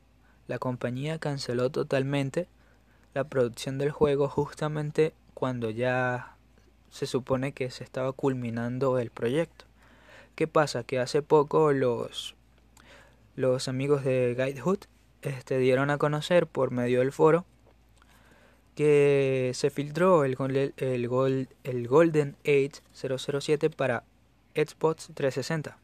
La 0.48 0.60
compañía 0.60 1.18
canceló 1.20 1.70
totalmente 1.70 2.48
la 3.14 3.24
producción 3.24 3.78
del 3.78 3.92
juego 3.92 4.28
justamente 4.28 5.14
cuando 5.34 5.70
ya 5.70 6.36
se 6.90 7.08
supone 7.08 7.54
que 7.54 7.72
se 7.72 7.84
estaba 7.84 8.12
culminando 8.12 9.00
el 9.00 9.10
proyecto. 9.10 9.66
¿Qué 10.36 10.48
pasa? 10.48 10.84
Que 10.84 11.00
hace 11.00 11.22
poco 11.22 11.72
los, 11.72 12.36
los 13.36 13.68
amigos 13.68 14.04
de 14.04 14.36
Guidehood 14.38 14.80
este, 15.22 15.58
dieron 15.58 15.90
a 15.90 15.98
conocer 15.98 16.46
por 16.46 16.72
medio 16.72 17.00
del 17.00 17.12
foro 17.12 17.46
que 18.76 19.52
se 19.54 19.70
filtró 19.70 20.26
el, 20.26 20.38
el, 20.78 21.48
el 21.64 21.88
Golden 21.88 22.36
Age 22.44 22.82
007 22.94 23.70
para 23.70 24.04
Xbox 24.54 25.10
360 25.14 25.78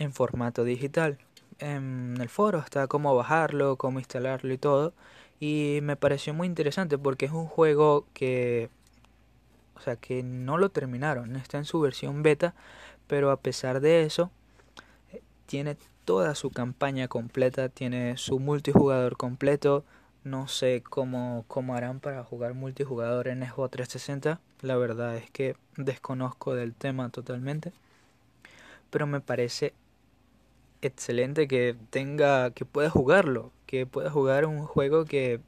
en 0.00 0.12
formato 0.12 0.64
digital. 0.64 1.18
En 1.58 2.16
el 2.20 2.28
foro 2.28 2.58
está 2.58 2.86
cómo 2.86 3.14
bajarlo, 3.14 3.76
cómo 3.76 3.98
instalarlo 3.98 4.52
y 4.52 4.58
todo. 4.58 4.94
Y 5.38 5.80
me 5.82 5.96
pareció 5.96 6.34
muy 6.34 6.46
interesante 6.46 6.98
porque 6.98 7.26
es 7.26 7.32
un 7.32 7.46
juego 7.46 8.06
que, 8.14 8.70
o 9.76 9.80
sea, 9.80 9.96
que 9.96 10.22
no 10.22 10.58
lo 10.58 10.70
terminaron. 10.70 11.36
Está 11.36 11.58
en 11.58 11.66
su 11.66 11.80
versión 11.80 12.22
beta, 12.22 12.54
pero 13.06 13.30
a 13.30 13.36
pesar 13.36 13.80
de 13.80 14.04
eso, 14.04 14.30
tiene 15.46 15.76
toda 16.04 16.34
su 16.34 16.50
campaña 16.50 17.08
completa, 17.08 17.68
tiene 17.68 18.16
su 18.16 18.38
multijugador 18.38 19.16
completo. 19.16 19.84
No 20.22 20.48
sé 20.48 20.82
cómo, 20.82 21.44
cómo 21.48 21.74
harán 21.74 22.00
para 22.00 22.24
jugar 22.24 22.54
multijugador 22.54 23.28
en 23.28 23.42
Xbox 23.42 23.70
360. 23.70 24.40
La 24.60 24.76
verdad 24.76 25.16
es 25.16 25.30
que 25.30 25.56
desconozco 25.76 26.54
del 26.54 26.74
tema 26.74 27.08
totalmente. 27.08 27.72
Pero 28.90 29.06
me 29.06 29.20
parece 29.20 29.72
excelente 30.82 31.48
que 31.48 31.76
tenga, 31.90 32.50
que 32.50 32.64
pueda 32.64 32.90
jugarlo, 32.90 33.52
que 33.66 33.86
pueda 33.86 34.10
jugar 34.10 34.46
un 34.46 34.64
juego 34.66 35.04
que, 35.04 35.40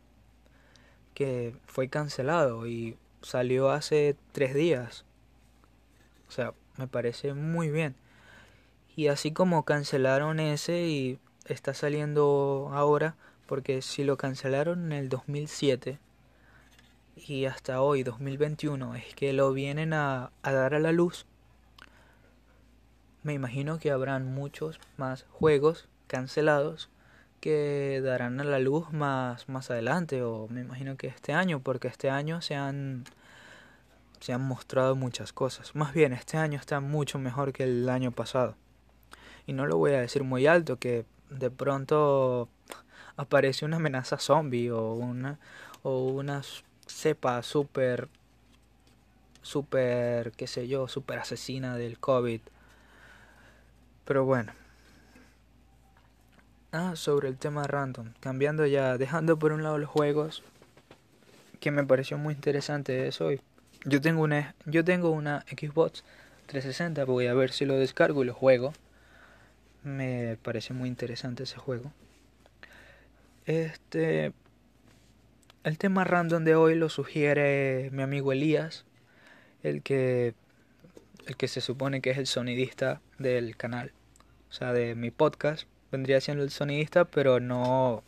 que 1.14 1.54
fue 1.66 1.88
cancelado 1.88 2.66
y 2.66 2.96
salió 3.22 3.70
hace 3.70 4.16
tres 4.32 4.54
días. 4.54 5.04
O 6.28 6.30
sea, 6.30 6.54
me 6.78 6.86
parece 6.86 7.34
muy 7.34 7.70
bien. 7.70 7.94
Y 8.96 9.08
así 9.08 9.32
como 9.32 9.64
cancelaron 9.64 10.40
ese 10.40 10.86
y 10.86 11.18
está 11.46 11.74
saliendo 11.74 12.70
ahora, 12.72 13.16
porque 13.52 13.82
si 13.82 14.02
lo 14.02 14.16
cancelaron 14.16 14.86
en 14.86 14.92
el 14.92 15.10
2007 15.10 15.98
y 17.16 17.44
hasta 17.44 17.82
hoy, 17.82 18.02
2021, 18.02 18.94
es 18.94 19.14
que 19.14 19.34
lo 19.34 19.52
vienen 19.52 19.92
a, 19.92 20.32
a 20.40 20.52
dar 20.52 20.72
a 20.72 20.78
la 20.78 20.90
luz 20.90 21.26
me 23.22 23.34
imagino 23.34 23.78
que 23.78 23.90
habrán 23.90 24.24
muchos 24.24 24.80
más 24.96 25.26
juegos 25.28 25.86
cancelados 26.06 26.88
que 27.40 28.00
darán 28.02 28.40
a 28.40 28.44
la 28.44 28.58
luz 28.58 28.90
más, 28.90 29.46
más 29.50 29.70
adelante 29.70 30.22
o 30.22 30.48
me 30.48 30.62
imagino 30.62 30.96
que 30.96 31.08
este 31.08 31.34
año 31.34 31.60
porque 31.60 31.88
este 31.88 32.08
año 32.08 32.40
se 32.40 32.54
han 32.54 33.04
se 34.20 34.32
han 34.32 34.40
mostrado 34.40 34.96
muchas 34.96 35.34
cosas. 35.34 35.74
Más 35.74 35.92
bien 35.92 36.14
este 36.14 36.38
año 36.38 36.58
está 36.58 36.80
mucho 36.80 37.18
mejor 37.18 37.52
que 37.52 37.64
el 37.64 37.90
año 37.90 38.12
pasado. 38.12 38.56
Y 39.46 39.52
no 39.52 39.66
lo 39.66 39.76
voy 39.76 39.92
a 39.92 40.00
decir 40.00 40.24
muy 40.24 40.46
alto 40.46 40.78
que 40.78 41.04
de 41.28 41.50
pronto 41.50 42.48
aparece 43.16 43.64
una 43.64 43.76
amenaza 43.76 44.18
zombie 44.18 44.70
o 44.70 44.94
una 44.94 45.38
o 45.82 46.06
una 46.06 46.42
cepa 46.86 47.42
super 47.42 48.08
super 49.42 50.32
qué 50.32 50.46
sé 50.46 50.68
yo 50.68 50.88
super 50.88 51.18
asesina 51.18 51.76
del 51.76 51.98
covid 51.98 52.40
pero 54.04 54.24
bueno. 54.24 54.52
Ah, 56.72 56.96
sobre 56.96 57.28
el 57.28 57.36
tema 57.36 57.64
random. 57.64 58.12
Cambiando 58.20 58.66
ya, 58.66 58.98
dejando 58.98 59.38
por 59.38 59.52
un 59.52 59.62
lado 59.62 59.78
los 59.78 59.88
juegos. 59.88 60.42
Que 61.60 61.70
me 61.70 61.84
pareció 61.84 62.18
muy 62.18 62.34
interesante 62.34 63.06
eso. 63.06 63.30
Yo 63.84 64.00
tengo 64.00 64.22
una, 64.22 64.54
yo 64.66 64.84
tengo 64.84 65.10
una 65.10 65.44
Xbox 65.48 66.02
360. 66.46 67.04
Voy 67.04 67.26
a 67.26 67.34
ver 67.34 67.52
si 67.52 67.64
lo 67.64 67.76
descargo 67.76 68.22
y 68.22 68.26
lo 68.26 68.34
juego. 68.34 68.72
Me 69.84 70.38
parece 70.42 70.72
muy 70.72 70.88
interesante 70.88 71.44
ese 71.44 71.58
juego. 71.58 71.92
Este. 73.46 74.32
El 75.64 75.78
tema 75.78 76.04
random 76.04 76.44
de 76.44 76.56
hoy 76.56 76.74
lo 76.74 76.88
sugiere 76.88 77.90
mi 77.92 78.02
amigo 78.02 78.32
Elías. 78.32 78.84
El 79.62 79.82
que 79.82 80.34
el 81.26 81.36
que 81.36 81.48
se 81.48 81.60
supone 81.60 82.00
que 82.00 82.10
es 82.10 82.18
el 82.18 82.26
sonidista 82.26 83.00
del 83.18 83.56
canal, 83.56 83.92
o 84.50 84.52
sea, 84.52 84.72
de 84.72 84.94
mi 84.94 85.10
podcast, 85.10 85.68
vendría 85.90 86.20
siendo 86.20 86.42
el 86.42 86.50
sonidista, 86.50 87.04
pero 87.04 87.40
no, 87.40 88.02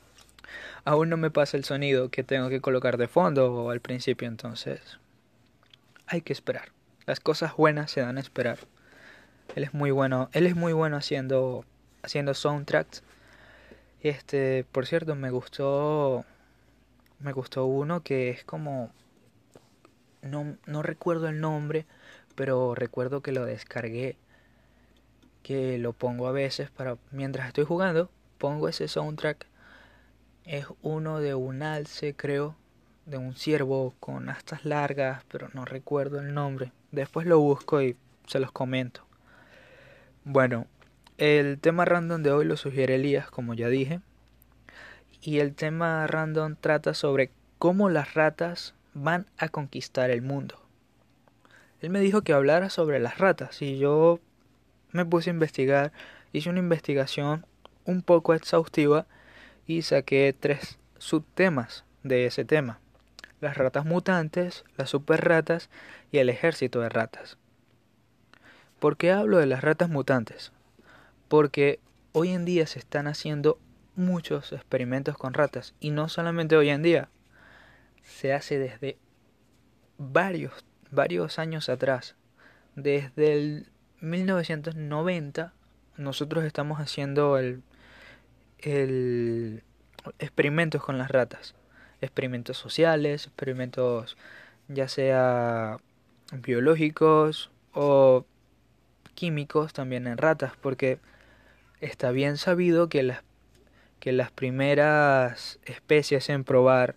aún 0.84 1.08
no 1.10 1.16
me 1.16 1.30
pasa 1.30 1.56
el 1.56 1.64
sonido 1.64 2.10
que 2.10 2.24
tengo 2.24 2.48
que 2.48 2.60
colocar 2.60 2.96
de 2.96 3.08
fondo 3.08 3.52
o 3.52 3.70
al 3.70 3.80
principio, 3.80 4.28
entonces 4.28 4.98
hay 6.06 6.22
que 6.22 6.32
esperar. 6.32 6.70
Las 7.06 7.20
cosas 7.20 7.56
buenas 7.56 7.90
se 7.90 8.00
dan 8.00 8.18
a 8.18 8.20
esperar. 8.20 8.58
Él 9.54 9.64
es 9.64 9.74
muy 9.74 9.90
bueno, 9.90 10.28
él 10.32 10.46
es 10.46 10.56
muy 10.56 10.72
bueno 10.72 10.96
haciendo 10.96 11.64
haciendo 12.02 12.34
soundtracks. 12.34 13.02
Este, 14.04 14.66
por 14.70 14.84
cierto, 14.84 15.14
me 15.14 15.30
gustó 15.30 16.26
me 17.20 17.32
gustó 17.32 17.64
uno 17.64 18.02
que 18.02 18.28
es 18.28 18.44
como 18.44 18.90
no, 20.20 20.58
no 20.66 20.82
recuerdo 20.82 21.26
el 21.28 21.40
nombre, 21.40 21.86
pero 22.34 22.74
recuerdo 22.74 23.22
que 23.22 23.32
lo 23.32 23.46
descargué, 23.46 24.18
que 25.42 25.78
lo 25.78 25.94
pongo 25.94 26.26
a 26.28 26.32
veces 26.32 26.70
para 26.70 26.98
mientras 27.12 27.46
estoy 27.46 27.64
jugando, 27.64 28.10
pongo 28.36 28.68
ese 28.68 28.88
soundtrack. 28.88 29.46
Es 30.44 30.66
uno 30.82 31.20
de 31.20 31.34
un 31.34 31.62
alce, 31.62 32.14
creo, 32.14 32.56
de 33.06 33.16
un 33.16 33.34
ciervo 33.34 33.94
con 34.00 34.28
astas 34.28 34.66
largas, 34.66 35.24
pero 35.30 35.48
no 35.54 35.64
recuerdo 35.64 36.20
el 36.20 36.34
nombre. 36.34 36.72
Después 36.92 37.26
lo 37.26 37.40
busco 37.40 37.80
y 37.80 37.96
se 38.26 38.38
los 38.38 38.52
comento. 38.52 39.00
Bueno, 40.24 40.66
el 41.18 41.58
tema 41.60 41.84
random 41.84 42.22
de 42.22 42.32
hoy 42.32 42.44
lo 42.44 42.56
sugiere 42.56 42.96
Elías, 42.96 43.30
como 43.30 43.54
ya 43.54 43.68
dije. 43.68 44.00
Y 45.22 45.38
el 45.38 45.54
tema 45.54 46.06
random 46.06 46.56
trata 46.60 46.94
sobre 46.94 47.30
cómo 47.58 47.88
las 47.88 48.14
ratas 48.14 48.74
van 48.94 49.26
a 49.38 49.48
conquistar 49.48 50.10
el 50.10 50.22
mundo. 50.22 50.60
Él 51.80 51.90
me 51.90 52.00
dijo 52.00 52.22
que 52.22 52.32
hablara 52.32 52.70
sobre 52.70 52.98
las 52.98 53.18
ratas 53.18 53.60
y 53.62 53.78
yo 53.78 54.20
me 54.92 55.04
puse 55.04 55.30
a 55.30 55.34
investigar, 55.34 55.92
hice 56.32 56.50
una 56.50 56.60
investigación 56.60 57.46
un 57.84 58.02
poco 58.02 58.34
exhaustiva 58.34 59.06
y 59.66 59.82
saqué 59.82 60.34
tres 60.38 60.78
subtemas 60.98 61.84
de 62.02 62.26
ese 62.26 62.44
tema. 62.44 62.80
Las 63.40 63.56
ratas 63.56 63.84
mutantes, 63.84 64.64
las 64.76 64.90
super 64.90 65.24
ratas 65.24 65.68
y 66.10 66.18
el 66.18 66.28
ejército 66.28 66.80
de 66.80 66.88
ratas. 66.88 67.36
¿Por 68.78 68.96
qué 68.96 69.12
hablo 69.12 69.38
de 69.38 69.46
las 69.46 69.62
ratas 69.62 69.88
mutantes? 69.88 70.52
Porque 71.34 71.80
hoy 72.12 72.30
en 72.30 72.44
día 72.44 72.64
se 72.68 72.78
están 72.78 73.08
haciendo 73.08 73.58
muchos 73.96 74.52
experimentos 74.52 75.18
con 75.18 75.34
ratas 75.34 75.74
y 75.80 75.90
no 75.90 76.08
solamente 76.08 76.56
hoy 76.56 76.68
en 76.68 76.84
día, 76.84 77.08
se 78.04 78.32
hace 78.32 78.56
desde 78.56 78.98
varios 79.98 80.64
varios 80.92 81.40
años 81.40 81.68
atrás. 81.68 82.14
Desde 82.76 83.32
el 83.32 83.66
1990 84.00 85.52
nosotros 85.96 86.44
estamos 86.44 86.78
haciendo 86.78 87.36
el, 87.36 87.64
el 88.60 89.64
experimentos 90.20 90.84
con 90.84 90.98
las 90.98 91.10
ratas. 91.10 91.56
Experimentos 92.00 92.58
sociales, 92.58 93.26
experimentos 93.26 94.16
ya 94.68 94.86
sea 94.86 95.78
biológicos 96.30 97.50
o 97.72 98.24
químicos 99.16 99.72
también 99.72 100.06
en 100.06 100.16
ratas, 100.16 100.52
porque 100.60 101.00
está 101.84 102.10
bien 102.10 102.36
sabido 102.36 102.88
que 102.88 103.02
las, 103.02 103.22
que 104.00 104.12
las 104.12 104.30
primeras 104.30 105.58
especies 105.64 106.28
en 106.30 106.44
probar 106.44 106.96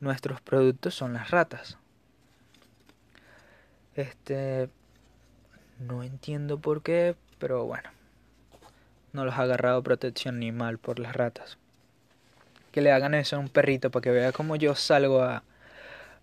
nuestros 0.00 0.40
productos 0.40 0.94
son 0.94 1.12
las 1.12 1.30
ratas. 1.30 1.78
Este. 3.94 4.68
No 5.78 6.02
entiendo 6.02 6.58
por 6.58 6.82
qué, 6.82 7.16
pero 7.38 7.64
bueno. 7.64 7.90
No 9.12 9.24
los 9.24 9.34
ha 9.34 9.42
agarrado 9.42 9.82
protección 9.82 10.36
animal 10.36 10.78
por 10.78 10.98
las 10.98 11.16
ratas. 11.16 11.58
Que 12.70 12.82
le 12.82 12.92
hagan 12.92 13.14
eso 13.14 13.36
a 13.36 13.40
un 13.40 13.48
perrito 13.48 13.90
para 13.90 14.02
que 14.02 14.10
vea 14.10 14.32
cómo 14.32 14.54
yo 14.56 14.74
salgo 14.76 15.22
a, 15.22 15.42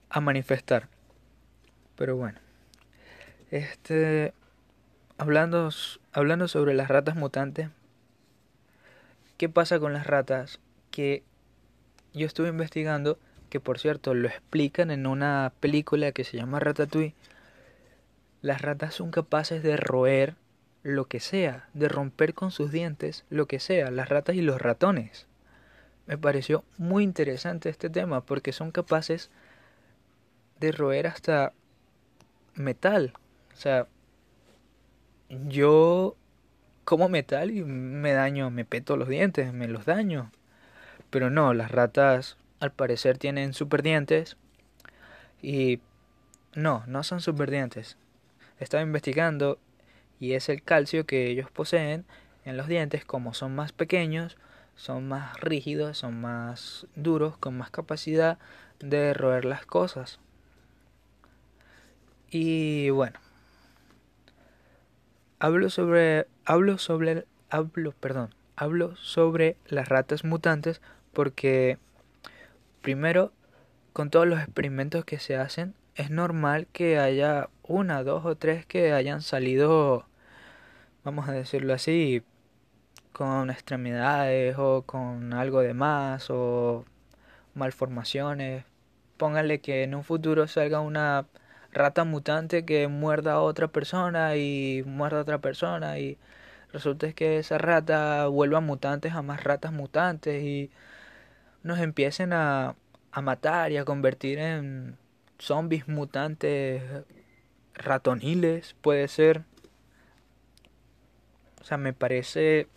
a 0.09 0.21
manifestar. 0.21 0.87
Pero 1.95 2.15
bueno. 2.15 2.39
Este. 3.51 4.33
Hablando, 5.17 5.69
hablando 6.13 6.47
sobre 6.47 6.73
las 6.73 6.87
ratas 6.87 7.15
mutantes. 7.15 7.69
¿Qué 9.37 9.49
pasa 9.49 9.79
con 9.79 9.93
las 9.93 10.07
ratas? 10.07 10.59
Que 10.91 11.23
yo 12.13 12.25
estuve 12.25 12.49
investigando 12.49 13.19
que 13.49 13.59
por 13.59 13.79
cierto 13.79 14.13
lo 14.13 14.27
explican 14.27 14.91
en 14.91 15.07
una 15.07 15.53
película 15.59 16.11
que 16.11 16.23
se 16.23 16.37
llama 16.37 16.59
Ratatouille, 16.59 17.15
las 18.41 18.61
ratas 18.61 18.95
son 18.95 19.11
capaces 19.11 19.63
de 19.63 19.77
roer 19.77 20.35
lo 20.83 21.05
que 21.05 21.19
sea, 21.19 21.69
de 21.73 21.87
romper 21.87 22.33
con 22.33 22.51
sus 22.51 22.71
dientes 22.71 23.25
lo 23.29 23.45
que 23.45 23.59
sea, 23.59 23.91
las 23.91 24.09
ratas 24.09 24.35
y 24.35 24.41
los 24.41 24.61
ratones. 24.61 25.27
Me 26.05 26.17
pareció 26.17 26.63
muy 26.77 27.03
interesante 27.03 27.69
este 27.69 27.89
tema 27.89 28.21
porque 28.21 28.53
son 28.53 28.71
capaces 28.71 29.29
de 30.59 30.71
roer 30.71 31.07
hasta 31.07 31.53
metal. 32.55 33.13
O 33.53 33.57
sea, 33.57 33.87
yo 35.29 36.15
como 36.87 37.09
metal 37.09 37.51
y 37.51 37.65
me 37.65 38.13
daño, 38.13 38.49
me 38.49 38.63
peto 38.63 38.95
los 38.95 39.09
dientes, 39.09 39.51
me 39.51 39.67
los 39.67 39.83
daño. 39.83 40.31
Pero 41.09 41.29
no, 41.29 41.53
las 41.53 41.69
ratas 41.69 42.37
al 42.61 42.71
parecer 42.71 43.17
tienen 43.17 43.53
super 43.53 43.83
dientes 43.83 44.37
y 45.41 45.81
no, 46.55 46.85
no 46.87 47.03
son 47.03 47.19
super 47.19 47.51
dientes. 47.51 47.97
Estaba 48.57 48.83
investigando 48.83 49.59
y 50.21 50.31
es 50.31 50.47
el 50.47 50.63
calcio 50.63 51.05
que 51.05 51.29
ellos 51.29 51.51
poseen 51.51 52.05
en 52.45 52.55
los 52.55 52.69
dientes 52.69 53.03
como 53.03 53.33
son 53.33 53.53
más 53.53 53.73
pequeños, 53.73 54.37
son 54.77 55.09
más 55.09 55.37
rígidos, 55.41 55.97
son 55.97 56.21
más 56.21 56.87
duros, 56.95 57.37
con 57.37 57.57
más 57.57 57.69
capacidad 57.69 58.39
de 58.79 59.13
roer 59.13 59.43
las 59.43 59.65
cosas. 59.65 60.21
Y 62.29 62.91
bueno, 62.91 63.19
hablo 65.39 65.69
sobre 65.69 66.27
hablo 66.45 66.77
sobre 66.77 67.25
hablo, 67.49 67.91
perdón, 67.93 68.33
hablo 68.55 68.95
sobre 68.95 69.57
las 69.67 69.89
ratas 69.89 70.23
mutantes 70.23 70.81
porque 71.13 71.77
primero 72.81 73.31
con 73.93 74.09
todos 74.09 74.27
los 74.27 74.39
experimentos 74.39 75.05
que 75.05 75.19
se 75.19 75.35
hacen 75.35 75.73
es 75.95 76.11
normal 76.11 76.67
que 76.71 76.99
haya 76.99 77.49
una, 77.63 78.03
dos 78.03 78.25
o 78.25 78.35
tres 78.35 78.65
que 78.65 78.93
hayan 78.93 79.21
salido 79.21 80.05
vamos 81.03 81.29
a 81.29 81.31
decirlo 81.31 81.73
así 81.73 82.23
con 83.17 83.49
extremidades 83.49 84.55
o 84.59 84.83
con 84.83 85.33
algo 85.33 85.61
de 85.61 85.73
más 85.73 86.29
o 86.29 86.85
malformaciones. 87.55 88.65
Póngale 89.17 89.59
que 89.59 89.83
en 89.83 89.95
un 89.95 90.03
futuro 90.03 90.47
salga 90.47 90.79
una 90.81 91.25
rata 91.73 92.03
mutante 92.03 92.65
que 92.65 92.87
muerda 92.87 93.33
a 93.33 93.41
otra 93.41 93.67
persona 93.67 94.35
y 94.35 94.83
muerda 94.85 95.19
a 95.19 95.21
otra 95.21 95.39
persona 95.39 95.99
y 95.99 96.17
resulta 96.73 97.13
que 97.13 97.37
esa 97.39 97.57
rata 97.57 98.27
vuelva 98.27 98.61
mutantes 98.61 99.13
a 99.13 99.21
más 99.21 99.43
ratas 99.43 99.71
mutantes 99.73 100.43
y 100.43 100.71
nos 101.63 101.79
empiecen 101.79 102.33
a, 102.33 102.75
a 103.11 103.21
matar 103.21 103.71
y 103.71 103.77
a 103.77 103.85
convertir 103.85 104.39
en 104.39 104.97
zombies 105.39 105.87
mutantes 105.87 106.81
ratoniles, 107.73 108.75
puede 108.81 109.07
ser. 109.07 109.43
O 111.61 111.63
sea, 111.63 111.77
me 111.77 111.93
parece... 111.93 112.67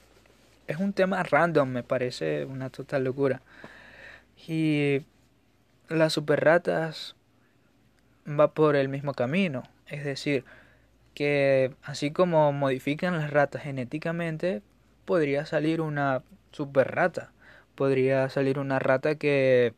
Es 0.67 0.77
un 0.79 0.93
tema 0.93 1.23
random, 1.23 1.69
me 1.69 1.83
parece 1.83 2.45
una 2.45 2.71
total 2.71 3.05
locura. 3.05 3.43
Y 4.47 5.03
las 5.89 6.13
super 6.13 6.45
ratas 6.45 7.17
va 8.39 8.53
por 8.53 8.77
el 8.77 8.89
mismo 8.89 9.15
camino. 9.15 9.63
Es 9.87 10.05
decir, 10.05 10.45
que 11.15 11.75
así 11.83 12.11
como 12.13 12.53
modifican 12.53 13.19
las 13.19 13.31
ratas 13.31 13.63
genéticamente, 13.63 14.63
podría 15.05 15.47
salir 15.47 15.81
una 15.81 16.23
super 16.53 16.95
rata. 16.95 17.33
Podría 17.75 18.29
salir 18.29 18.59
una 18.59 18.79
rata 18.79 19.15
que 19.17 19.75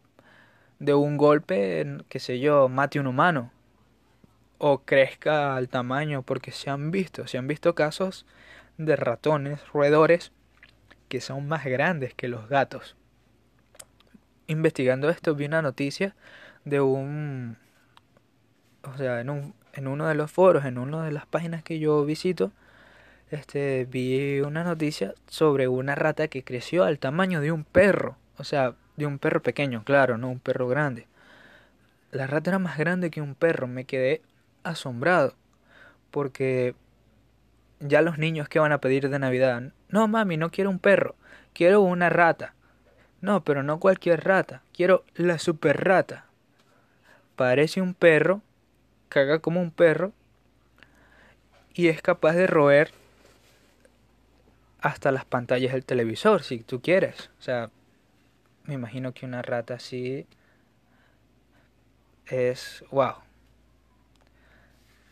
de 0.79 0.95
un 0.95 1.17
golpe, 1.17 1.99
qué 2.09 2.19
sé 2.19 2.41
yo, 2.41 2.69
mate 2.69 3.01
un 3.01 3.07
humano. 3.07 3.53
O 4.59 4.79
crezca 4.79 5.57
al 5.57 5.69
tamaño, 5.69 6.23
porque 6.23 6.53
se 6.53 6.71
han 6.71 6.91
visto, 6.91 7.27
se 7.27 7.39
han 7.39 7.49
visto 7.49 7.75
casos 7.75 8.27
de 8.79 8.97
ratones, 8.97 9.61
roedores, 9.73 10.33
que 11.09 11.21
son 11.21 11.49
más 11.49 11.65
grandes 11.65 12.15
que 12.15 12.29
los 12.29 12.49
gatos. 12.49 12.97
Investigando 14.47 15.09
esto 15.09 15.35
vi 15.35 15.47
una 15.47 15.63
noticia 15.63 16.15
de 16.65 16.81
un 16.81 17.57
o 18.85 18.97
sea, 18.97 19.21
en, 19.21 19.31
un, 19.31 19.55
en 19.75 19.87
uno 19.87 20.07
de 20.09 20.15
los 20.15 20.31
foros, 20.31 20.65
en 20.65 20.79
una 20.79 21.05
de 21.05 21.13
las 21.13 21.27
páginas 21.27 21.63
que 21.63 21.79
yo 21.79 22.05
visito, 22.05 22.53
este, 23.31 23.87
vi 23.87 24.41
una 24.41 24.65
noticia 24.65 25.15
sobre 25.27 25.69
una 25.69 25.95
rata 25.95 26.29
que 26.29 26.45
creció 26.45 26.85
al 26.85 26.99
tamaño 26.99 27.41
de 27.41 27.53
un 27.53 27.65
perro. 27.65 28.17
O 28.37 28.45
sea, 28.45 28.75
de 28.97 29.07
un 29.07 29.19
perro 29.19 29.43
pequeño, 29.43 29.85
claro, 29.85 30.19
no 30.19 30.31
un 30.31 30.39
perro 30.39 30.69
grande. 30.69 31.07
La 32.11 32.27
rata 32.27 32.51
era 32.51 32.59
más 32.59 32.77
grande 32.77 33.11
que 33.11 33.23
un 33.23 33.35
perro. 33.35 33.67
Me 33.67 33.87
quedé 33.87 34.21
asombrado. 34.65 35.35
Porque 36.11 36.75
ya 37.81 38.03
los 38.03 38.19
niños 38.19 38.49
que 38.49 38.59
van 38.59 38.73
a 38.73 38.83
pedir 38.83 39.09
de 39.09 39.19
Navidad. 39.19 39.73
No, 39.89 40.09
mami, 40.09 40.37
no 40.37 40.51
quiero 40.51 40.69
un 40.69 40.79
perro. 40.79 41.15
Quiero 41.55 41.81
una 41.81 42.11
rata. 42.11 42.55
No, 43.23 43.43
pero 43.45 43.63
no 43.63 43.81
cualquier 43.81 44.25
rata. 44.25 44.63
Quiero 44.75 45.05
la 45.15 45.39
super 45.39 45.85
rata. 45.85 46.27
Parece 47.37 47.81
un 47.81 47.95
perro, 47.95 48.43
caga 49.13 49.41
como 49.41 49.61
un 49.61 49.71
perro 49.71 50.15
y 51.75 51.89
es 51.89 52.01
capaz 52.01 52.33
de 52.33 52.47
roer 52.47 52.93
hasta 54.81 55.13
las 55.13 55.27
pantallas 55.27 55.75
del 55.75 55.85
televisor 55.85 56.43
si 56.43 56.61
tú 56.61 56.81
quieres. 56.81 57.31
O 57.39 57.43
sea, 57.43 57.71
me 58.65 58.73
imagino 58.73 59.13
que 59.13 59.27
una 59.27 59.43
rata 59.43 59.75
así 59.75 60.27
es 62.25 62.83
wow. 62.91 63.17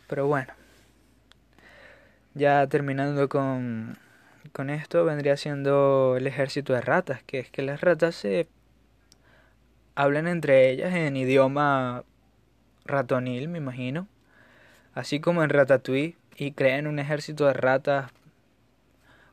Pero 0.08 0.26
bueno, 0.26 0.54
ya 2.32 2.66
terminando 2.68 3.28
con, 3.28 3.98
con 4.52 4.70
esto, 4.70 5.04
vendría 5.04 5.36
siendo 5.36 6.16
el 6.16 6.26
ejército 6.26 6.72
de 6.72 6.80
ratas, 6.80 7.22
que 7.24 7.38
es 7.38 7.50
que 7.50 7.60
las 7.60 7.82
ratas 7.82 8.14
se 8.14 8.48
hablan 9.94 10.26
entre 10.26 10.70
ellas 10.70 10.94
en 10.94 11.18
idioma 11.18 12.04
ratonil, 12.90 13.48
me 13.48 13.58
imagino. 13.58 14.06
Así 14.94 15.20
como 15.20 15.42
en 15.42 15.50
Ratatouille, 15.50 16.16
y 16.36 16.52
crean 16.52 16.86
un 16.86 16.98
ejército 16.98 17.46
de 17.46 17.52
ratas 17.52 18.10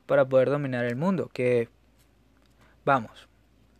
para 0.05 0.25
poder 0.25 0.49
dominar 0.49 0.85
el 0.85 0.95
mundo. 0.95 1.29
Que, 1.33 1.69
vamos, 2.85 3.27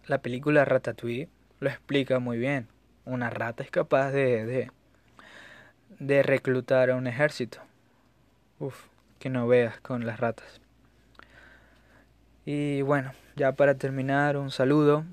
la 0.06 0.20
película 0.20 0.66
Ratatouille 0.66 1.30
lo 1.60 1.70
explica 1.70 2.20
muy 2.20 2.38
bien. 2.38 2.68
Una 3.06 3.30
rata 3.30 3.64
es 3.64 3.72
capaz 3.72 4.12
de, 4.12 4.46
de, 4.46 4.72
de 6.00 6.24
reclutar 6.24 6.90
a 6.90 6.96
un 6.96 7.08
ejército. 7.08 7.60
Uf, 8.60 8.86
que 9.20 9.30
no 9.30 9.48
veas 9.48 9.80
con 9.82 10.06
las 10.06 10.20
ratas. 10.20 10.62
Y 12.46 12.82
bueno, 12.82 13.12
ya 13.36 13.52
para 13.52 13.76
terminar, 13.76 14.38
un 14.38 14.52
saludo 14.52 15.04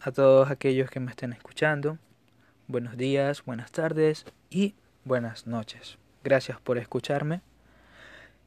a 0.00 0.10
todos 0.10 0.50
aquellos 0.50 0.88
que 0.90 1.00
me 1.00 1.10
estén 1.10 1.34
escuchando 1.34 1.98
buenos 2.70 2.96
días, 2.96 3.44
buenas 3.44 3.72
tardes 3.72 4.24
y 4.48 4.74
buenas 5.04 5.46
noches. 5.46 5.98
Gracias 6.22 6.60
por 6.60 6.78
escucharme 6.78 7.40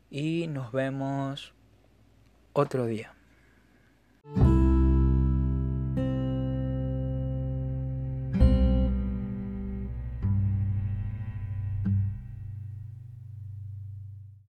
y 0.09 0.47
nos 0.47 0.71
vemos 0.71 1.53
otro 2.53 2.85
día. 2.85 3.13